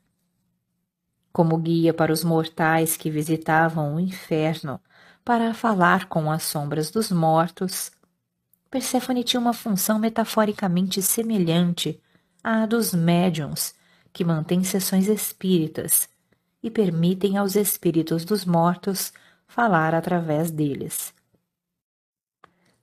[1.37, 4.81] como guia para os mortais que visitavam o inferno
[5.23, 7.91] para falar com as sombras dos mortos,
[8.69, 12.01] Perséfone tinha uma função metaforicamente semelhante
[12.43, 13.73] à dos médiums
[14.11, 16.09] que mantêm sessões espíritas
[16.61, 19.13] e permitem aos espíritos dos mortos
[19.47, 21.13] falar através deles.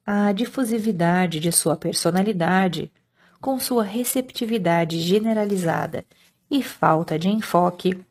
[0.06, 2.92] A difusividade de sua personalidade,
[3.40, 6.04] com sua receptividade generalizada
[6.50, 8.02] e falta de enfoque,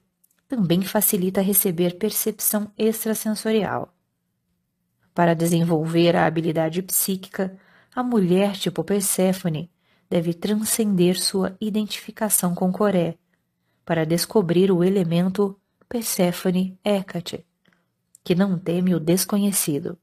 [0.48, 3.94] também facilita receber percepção extrasensorial.
[5.14, 7.58] Para desenvolver a habilidade psíquica,
[7.96, 9.70] a mulher tipo Perséfone
[10.10, 13.18] deve transcender sua identificação com Coré
[13.86, 17.46] para descobrir o elemento Perséfone Hécate,
[18.24, 19.98] que não teme o desconhecido.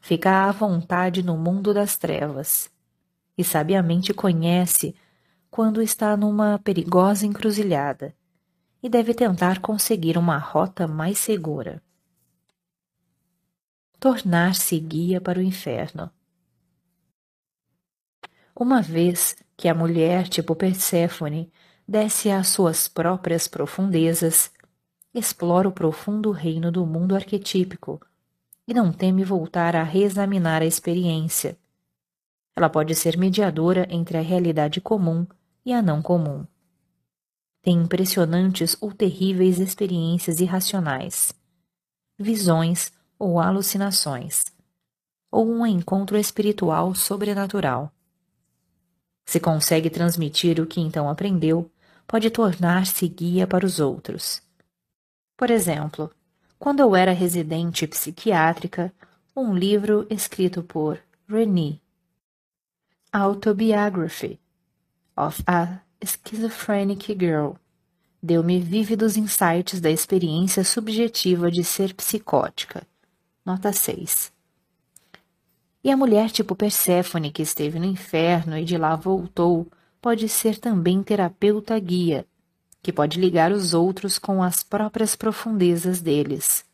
[0.00, 2.70] Fica à vontade no mundo das trevas
[3.36, 4.94] e sabiamente conhece
[5.50, 8.14] quando está numa perigosa encruzilhada
[8.82, 11.82] e deve tentar conseguir uma rota mais segura.
[13.98, 16.10] Tornar-se guia para o inferno.
[18.54, 21.50] Uma vez que a mulher tipo Perséfone
[21.86, 24.50] desce às suas próprias profundezas,
[25.12, 28.00] explora o profundo reino do mundo arquetípico
[28.66, 31.58] e não teme voltar a reexaminar a experiência.
[32.56, 35.26] Ela pode ser mediadora entre a realidade comum
[35.64, 36.46] e a não comum
[37.64, 41.32] tem impressionantes ou terríveis experiências irracionais,
[42.18, 44.44] visões ou alucinações,
[45.32, 47.90] ou um encontro espiritual sobrenatural.
[49.24, 51.70] Se consegue transmitir o que então aprendeu,
[52.06, 54.42] pode tornar-se guia para os outros.
[55.36, 56.10] Por exemplo,
[56.58, 58.92] quando eu era residente psiquiátrica,
[59.34, 60.98] um livro escrito por
[61.28, 61.80] Renée,
[63.12, 64.40] Autobiography
[65.16, 67.54] of a Schizophrenic Girl
[68.24, 72.86] deu-me vívidos insights da experiência subjetiva de ser psicótica.
[73.44, 74.33] Nota 6.
[75.84, 79.68] E a mulher tipo Perséfone que esteve no inferno e de lá voltou
[80.00, 82.26] pode ser também terapeuta guia,
[82.82, 86.64] que pode ligar os outros com as próprias profundezas deles,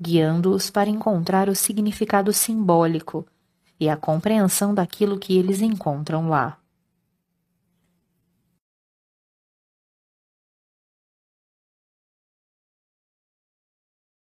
[0.00, 3.24] guiando-os para encontrar o significado simbólico
[3.78, 6.58] e a compreensão daquilo que eles encontram lá.